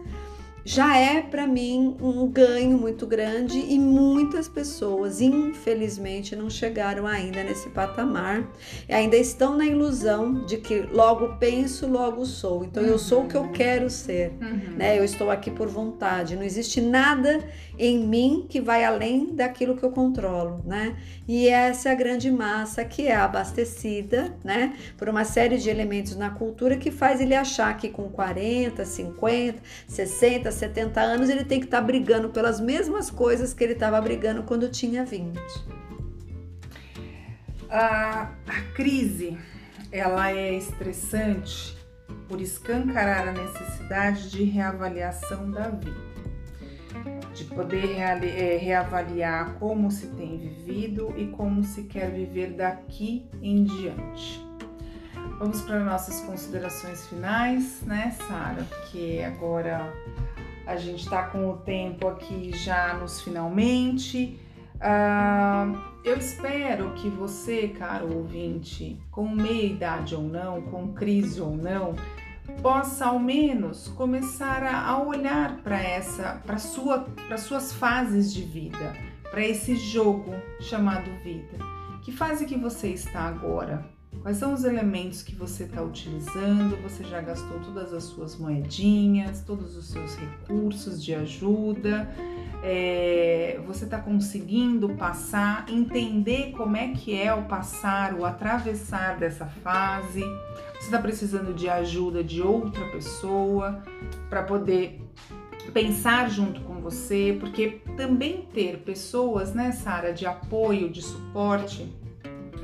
já 0.66 0.98
é 0.98 1.22
para 1.22 1.46
mim 1.46 1.96
um 2.02 2.26
ganho 2.26 2.76
muito 2.76 3.06
grande 3.06 3.56
e 3.56 3.78
muitas 3.78 4.48
pessoas, 4.48 5.20
infelizmente, 5.20 6.34
não 6.34 6.50
chegaram 6.50 7.06
ainda 7.06 7.44
nesse 7.44 7.68
patamar 7.68 8.44
e 8.88 8.92
ainda 8.92 9.16
estão 9.16 9.56
na 9.56 9.64
ilusão 9.64 10.44
de 10.44 10.56
que 10.56 10.80
logo 10.80 11.36
penso, 11.38 11.86
logo 11.86 12.26
sou. 12.26 12.64
Então 12.64 12.82
eu 12.82 12.98
sou 12.98 13.22
o 13.22 13.28
que 13.28 13.36
eu 13.36 13.42
uhum. 13.42 13.52
quero 13.52 13.88
ser, 13.88 14.32
uhum. 14.40 14.76
né? 14.76 14.98
Eu 14.98 15.04
estou 15.04 15.30
aqui 15.30 15.52
por 15.52 15.68
vontade. 15.68 16.34
Não 16.34 16.42
existe 16.42 16.80
nada 16.80 17.38
em 17.78 18.04
mim 18.04 18.44
que 18.48 18.60
vai 18.60 18.84
além 18.84 19.36
daquilo 19.36 19.76
que 19.76 19.84
eu 19.84 19.90
controlo, 19.90 20.64
né? 20.66 20.96
E 21.28 21.48
essa 21.48 21.90
é 21.90 21.92
a 21.92 21.94
grande 21.94 22.30
massa 22.30 22.84
que 22.84 23.06
é 23.06 23.14
abastecida, 23.14 24.34
né, 24.44 24.74
por 24.96 25.08
uma 25.08 25.24
série 25.24 25.58
de 25.58 25.68
elementos 25.68 26.16
na 26.16 26.30
cultura 26.30 26.76
que 26.76 26.90
faz 26.90 27.20
ele 27.20 27.34
achar 27.34 27.76
que 27.76 27.88
com 27.88 28.08
40, 28.08 28.84
50, 28.84 29.58
60, 29.88 30.52
70 30.56 31.00
anos, 31.00 31.28
ele 31.28 31.44
tem 31.44 31.60
que 31.60 31.66
estar 31.66 31.80
tá 31.80 31.86
brigando 31.86 32.28
pelas 32.30 32.60
mesmas 32.60 33.10
coisas 33.10 33.54
que 33.54 33.62
ele 33.62 33.74
estava 33.74 34.00
brigando 34.00 34.42
quando 34.42 34.68
tinha 34.68 35.04
20. 35.04 35.38
A, 37.70 38.30
a 38.46 38.60
crise, 38.74 39.36
ela 39.90 40.30
é 40.30 40.54
estressante 40.54 41.76
por 42.28 42.40
escancarar 42.40 43.28
a 43.28 43.32
necessidade 43.32 44.30
de 44.30 44.44
reavaliação 44.44 45.50
da 45.50 45.68
vida 45.68 46.06
de 47.34 47.44
poder 47.44 47.98
é, 47.98 48.56
reavaliar 48.56 49.54
como 49.58 49.90
se 49.90 50.06
tem 50.08 50.38
vivido 50.38 51.12
e 51.16 51.26
como 51.28 51.62
se 51.62 51.84
quer 51.84 52.10
viver 52.10 52.52
daqui 52.52 53.28
em 53.42 53.64
diante. 53.64 54.44
Vamos 55.38 55.60
para 55.60 55.84
nossas 55.84 56.20
considerações 56.20 57.06
finais, 57.08 57.82
né, 57.82 58.16
Sara? 58.26 58.64
Porque 58.64 59.22
agora 59.26 59.92
a 60.66 60.76
gente 60.76 61.04
está 61.04 61.24
com 61.24 61.48
o 61.48 61.56
tempo 61.58 62.08
aqui 62.08 62.50
já 62.54 62.94
nos 62.94 63.20
finalmente. 63.20 64.38
Uh, 64.76 65.78
eu 66.04 66.18
espero 66.18 66.92
que 66.94 67.08
você, 67.08 67.68
caro 67.68 68.14
ouvinte, 68.14 69.00
com 69.10 69.28
meia 69.28 69.72
idade 69.72 70.14
ou 70.14 70.22
não, 70.22 70.60
com 70.62 70.92
crise 70.92 71.40
ou 71.40 71.56
não, 71.56 71.94
possa 72.60 73.06
ao 73.06 73.18
menos 73.18 73.88
começar 73.88 74.62
a, 74.62 74.98
olhar 74.98 75.58
para 75.62 75.80
essa, 75.80 76.42
para 76.44 76.58
sua, 76.58 77.00
para 77.26 77.38
suas 77.38 77.72
fases 77.72 78.32
de 78.32 78.42
vida, 78.42 78.94
para 79.30 79.44
esse 79.44 79.76
jogo 79.76 80.34
chamado 80.60 81.10
vida. 81.22 81.58
Que 82.02 82.12
fase 82.12 82.44
que 82.44 82.56
você 82.56 82.88
está 82.88 83.22
agora? 83.22 83.95
Quais 84.26 84.38
são 84.38 84.52
os 84.52 84.64
elementos 84.64 85.22
que 85.22 85.36
você 85.36 85.62
está 85.62 85.80
utilizando? 85.80 86.76
Você 86.82 87.04
já 87.04 87.20
gastou 87.20 87.60
todas 87.60 87.92
as 87.92 88.02
suas 88.02 88.36
moedinhas, 88.36 89.40
todos 89.40 89.76
os 89.76 89.86
seus 89.86 90.16
recursos 90.16 91.00
de 91.00 91.14
ajuda? 91.14 92.12
É, 92.60 93.60
você 93.64 93.84
está 93.84 93.98
conseguindo 93.98 94.88
passar, 94.96 95.64
entender 95.68 96.50
como 96.56 96.76
é 96.76 96.88
que 96.88 97.16
é 97.16 97.32
o 97.32 97.44
passar, 97.44 98.14
o 98.14 98.24
atravessar 98.24 99.16
dessa 99.16 99.46
fase? 99.46 100.24
Você 100.74 100.86
está 100.86 100.98
precisando 100.98 101.54
de 101.54 101.68
ajuda 101.68 102.24
de 102.24 102.42
outra 102.42 102.84
pessoa 102.86 103.80
para 104.28 104.42
poder 104.42 105.00
pensar 105.72 106.28
junto 106.30 106.62
com 106.62 106.80
você, 106.80 107.36
porque 107.38 107.80
também 107.96 108.44
ter 108.52 108.78
pessoas 108.78 109.54
nessa 109.54 109.88
área 109.88 110.12
de 110.12 110.26
apoio, 110.26 110.90
de 110.90 111.00
suporte 111.00 111.88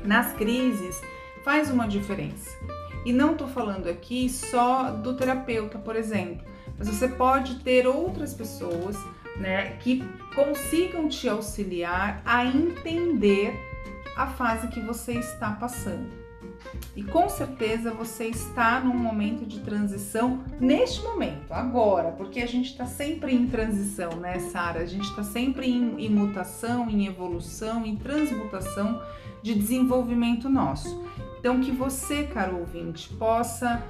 nas 0.03 0.33
crises 0.33 1.01
faz 1.43 1.69
uma 1.69 1.87
diferença. 1.87 2.51
E 3.05 3.11
não 3.11 3.33
estou 3.33 3.47
falando 3.47 3.87
aqui 3.87 4.29
só 4.29 4.91
do 4.91 5.15
terapeuta, 5.15 5.77
por 5.77 5.95
exemplo, 5.95 6.45
mas 6.77 6.87
você 6.87 7.07
pode 7.07 7.55
ter 7.59 7.85
outras 7.85 8.33
pessoas 8.33 8.97
né, 9.37 9.77
que 9.77 10.03
consigam 10.35 11.09
te 11.09 11.27
auxiliar 11.27 12.21
a 12.25 12.45
entender 12.45 13.53
a 14.15 14.27
fase 14.27 14.67
que 14.67 14.79
você 14.79 15.13
está 15.13 15.51
passando. 15.51 16.23
E 16.95 17.03
com 17.03 17.27
certeza 17.27 17.91
você 17.91 18.25
está 18.25 18.79
num 18.79 18.95
momento 18.95 19.45
de 19.45 19.59
transição 19.61 20.43
neste 20.59 21.01
momento, 21.01 21.51
agora, 21.51 22.11
porque 22.11 22.39
a 22.39 22.47
gente 22.47 22.69
está 22.69 22.85
sempre 22.85 23.33
em 23.33 23.47
transição, 23.47 24.11
né, 24.17 24.39
Sara? 24.39 24.81
A 24.81 24.85
gente 24.85 25.09
está 25.09 25.23
sempre 25.23 25.67
em, 25.67 26.05
em 26.05 26.09
mutação, 26.09 26.89
em 26.89 27.07
evolução, 27.07 27.85
em 27.85 27.95
transmutação 27.95 29.01
de 29.41 29.55
desenvolvimento 29.55 30.47
nosso. 30.47 31.03
Então, 31.43 31.59
que 31.59 31.71
você, 31.71 32.23
caro 32.23 32.59
ouvinte, 32.59 33.09
possa 33.15 33.83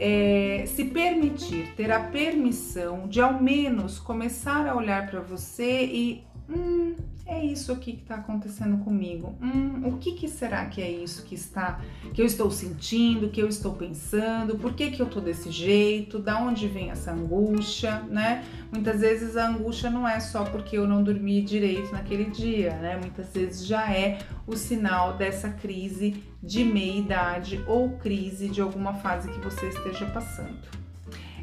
é, 0.00 0.64
se 0.66 0.86
permitir, 0.86 1.72
ter 1.76 1.92
a 1.92 2.00
permissão 2.00 3.06
de 3.06 3.20
ao 3.20 3.40
menos 3.40 4.00
começar 4.00 4.66
a 4.66 4.74
olhar 4.74 5.08
para 5.08 5.20
você 5.20 5.84
e 5.84 6.24
hum, 6.50 6.96
é 7.28 7.44
isso 7.44 7.70
aqui 7.70 7.92
que 7.92 8.02
está 8.02 8.16
acontecendo 8.16 8.78
comigo. 8.78 9.36
Hum, 9.40 9.82
o 9.86 9.98
que, 9.98 10.12
que, 10.12 10.26
será 10.26 10.64
que 10.64 10.80
é 10.80 10.90
isso 10.90 11.24
que 11.24 11.34
está, 11.34 11.78
que 12.14 12.22
eu 12.22 12.26
estou 12.26 12.50
sentindo, 12.50 13.28
que 13.28 13.40
eu 13.40 13.46
estou 13.46 13.74
pensando? 13.74 14.56
Por 14.56 14.72
que, 14.72 14.90
que 14.90 15.00
eu 15.00 15.06
tô 15.06 15.20
desse 15.20 15.50
jeito? 15.50 16.18
Da 16.18 16.40
onde 16.40 16.66
vem 16.66 16.90
essa 16.90 17.12
angústia, 17.12 18.00
né? 18.08 18.44
Muitas 18.72 19.02
vezes 19.02 19.36
a 19.36 19.46
angústia 19.46 19.90
não 19.90 20.08
é 20.08 20.18
só 20.18 20.42
porque 20.44 20.78
eu 20.78 20.88
não 20.88 21.04
dormi 21.04 21.42
direito 21.42 21.92
naquele 21.92 22.24
dia, 22.30 22.74
né? 22.76 22.96
Muitas 22.96 23.32
vezes 23.32 23.66
já 23.66 23.92
é 23.92 24.18
o 24.46 24.56
sinal 24.56 25.18
dessa 25.18 25.50
crise 25.50 26.24
de 26.42 26.64
meia 26.64 26.98
idade 26.98 27.62
ou 27.66 27.90
crise 27.98 28.48
de 28.48 28.62
alguma 28.62 28.94
fase 28.94 29.30
que 29.30 29.38
você 29.40 29.68
esteja 29.68 30.06
passando. 30.06 30.58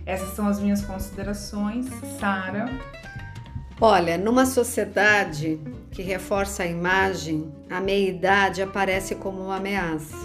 Essas 0.03 0.29
são 0.29 0.47
as 0.47 0.59
minhas 0.59 0.83
considerações, 0.83 1.88
Sara. 2.19 2.69
Olha, 3.82 4.17
numa 4.17 4.45
sociedade 4.45 5.59
que 5.91 6.01
reforça 6.01 6.63
a 6.63 6.65
imagem, 6.65 7.51
a 7.69 7.82
meia-idade 7.82 8.61
aparece 8.61 9.15
como 9.15 9.41
uma 9.41 9.57
ameaça. 9.57 10.15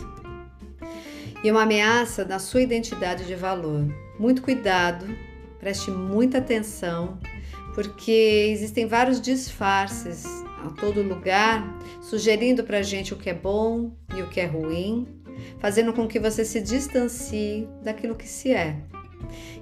E 1.42 1.50
uma 1.50 1.62
ameaça 1.62 2.24
na 2.24 2.38
sua 2.38 2.62
identidade 2.62 3.26
de 3.26 3.34
valor. 3.34 3.84
Muito 4.20 4.40
cuidado, 4.40 5.04
preste 5.58 5.90
muita 5.90 6.38
atenção, 6.38 7.18
porque 7.74 8.52
existem 8.52 8.86
vários 8.86 9.20
disfarces 9.20 10.24
a 10.64 10.70
todo 10.70 11.02
lugar, 11.02 11.76
sugerindo 12.00 12.62
para 12.62 12.82
gente 12.82 13.12
o 13.12 13.16
que 13.16 13.30
é 13.30 13.34
bom 13.34 13.90
e 14.14 14.22
o 14.22 14.28
que 14.28 14.38
é 14.38 14.46
ruim, 14.46 15.08
fazendo 15.58 15.92
com 15.92 16.06
que 16.06 16.20
você 16.20 16.44
se 16.44 16.60
distancie 16.60 17.68
daquilo 17.82 18.14
que 18.14 18.28
se 18.28 18.52
é. 18.52 18.76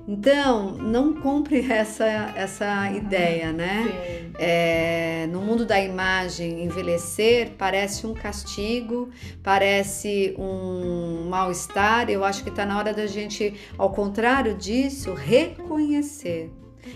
Então, 0.07 0.73
não 0.73 1.13
compre 1.13 1.71
essa, 1.71 2.07
essa 2.35 2.91
ideia, 2.91 3.53
né? 3.53 4.31
É, 4.39 5.27
no 5.31 5.41
mundo 5.43 5.67
da 5.67 5.79
imagem, 5.81 6.65
envelhecer 6.65 7.53
parece 7.59 8.07
um 8.07 8.15
castigo, 8.15 9.11
parece 9.43 10.35
um 10.39 11.29
mal-estar. 11.29 12.09
Eu 12.09 12.25
acho 12.25 12.43
que 12.43 12.49
está 12.51 12.65
na 12.65 12.79
hora 12.79 12.95
da 12.95 13.07
gente, 13.07 13.55
ao 13.77 13.91
contrário 13.91 14.55
disso, 14.55 15.13
reconhecer 15.13 16.51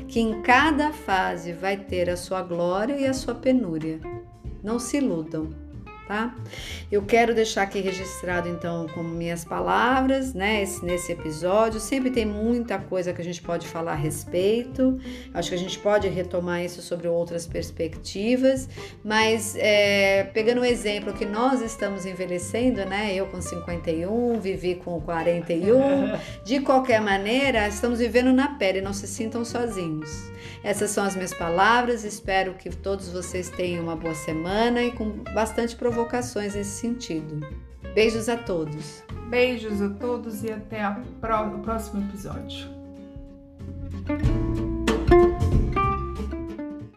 que 0.09 0.21
em 0.21 0.41
cada 0.43 0.93
fase 0.93 1.53
vai 1.53 1.77
ter 1.77 2.09
a 2.09 2.17
sua 2.17 2.43
glória 2.43 2.95
e 2.95 3.07
a 3.07 3.13
sua 3.13 3.35
penúria. 3.35 4.01
Não 4.63 4.79
se 4.79 4.97
iludam. 4.97 5.62
Tá? 6.13 6.35
Eu 6.91 7.01
quero 7.01 7.35
deixar 7.35 7.63
aqui 7.63 7.81
registrado 7.81 8.47
então 8.47 8.87
como 8.93 9.09
minhas 9.09 9.47
palavras, 9.47 10.35
né, 10.35 10.63
nesse 10.83 11.11
episódio. 11.11 11.81
Sempre 11.81 12.11
tem 12.11 12.27
muita 12.27 12.79
coisa 12.79 13.15
que 13.15 13.23
a 13.23 13.25
gente 13.25 13.41
pode 13.41 13.67
falar 13.67 13.93
a 13.93 13.95
respeito. 13.95 15.01
Acho 15.33 15.49
que 15.49 15.55
a 15.55 15.59
gente 15.59 15.79
pode 15.79 16.07
retomar 16.09 16.63
isso 16.63 16.83
sobre 16.83 17.09
outras 17.09 17.47
perspectivas, 17.47 18.69
mas 19.03 19.57
é, 19.57 20.25
pegando 20.35 20.59
o 20.59 20.61
um 20.61 20.67
exemplo 20.67 21.15
que 21.15 21.25
nós 21.25 21.63
estamos 21.63 22.05
envelhecendo, 22.05 22.85
né? 22.85 23.15
Eu 23.15 23.27
com 23.29 23.41
51, 23.41 24.39
vivi 24.39 24.75
com 24.75 25.01
41. 25.01 25.73
De 26.45 26.61
qualquer 26.61 27.01
maneira, 27.01 27.67
estamos 27.69 28.01
vivendo 28.01 28.33
na 28.35 28.49
pele, 28.59 28.83
não 28.83 28.93
se 28.93 29.07
sintam 29.07 29.45
sozinhos. 29.47 30.31
Essas 30.65 30.91
são 30.91 31.05
as 31.05 31.15
minhas 31.15 31.35
palavras. 31.35 32.05
Espero 32.05 32.55
que 32.55 32.71
todos 32.71 33.09
vocês 33.09 33.51
tenham 33.51 33.85
uma 33.85 33.97
boa 33.97 34.15
semana 34.15 34.83
e 34.83 34.93
com 34.93 35.11
bastante 35.35 35.75
provocações 35.77 36.55
nesse 36.55 36.81
sentido. 36.81 37.47
Beijos 37.95 38.29
a 38.29 38.37
todos. 38.37 39.03
Beijos 39.29 39.83
a 39.83 39.91
todos 39.91 40.45
e 40.45 40.53
até 40.53 40.89
o 40.89 41.59
próximo 41.59 42.09
episódio. 42.09 42.71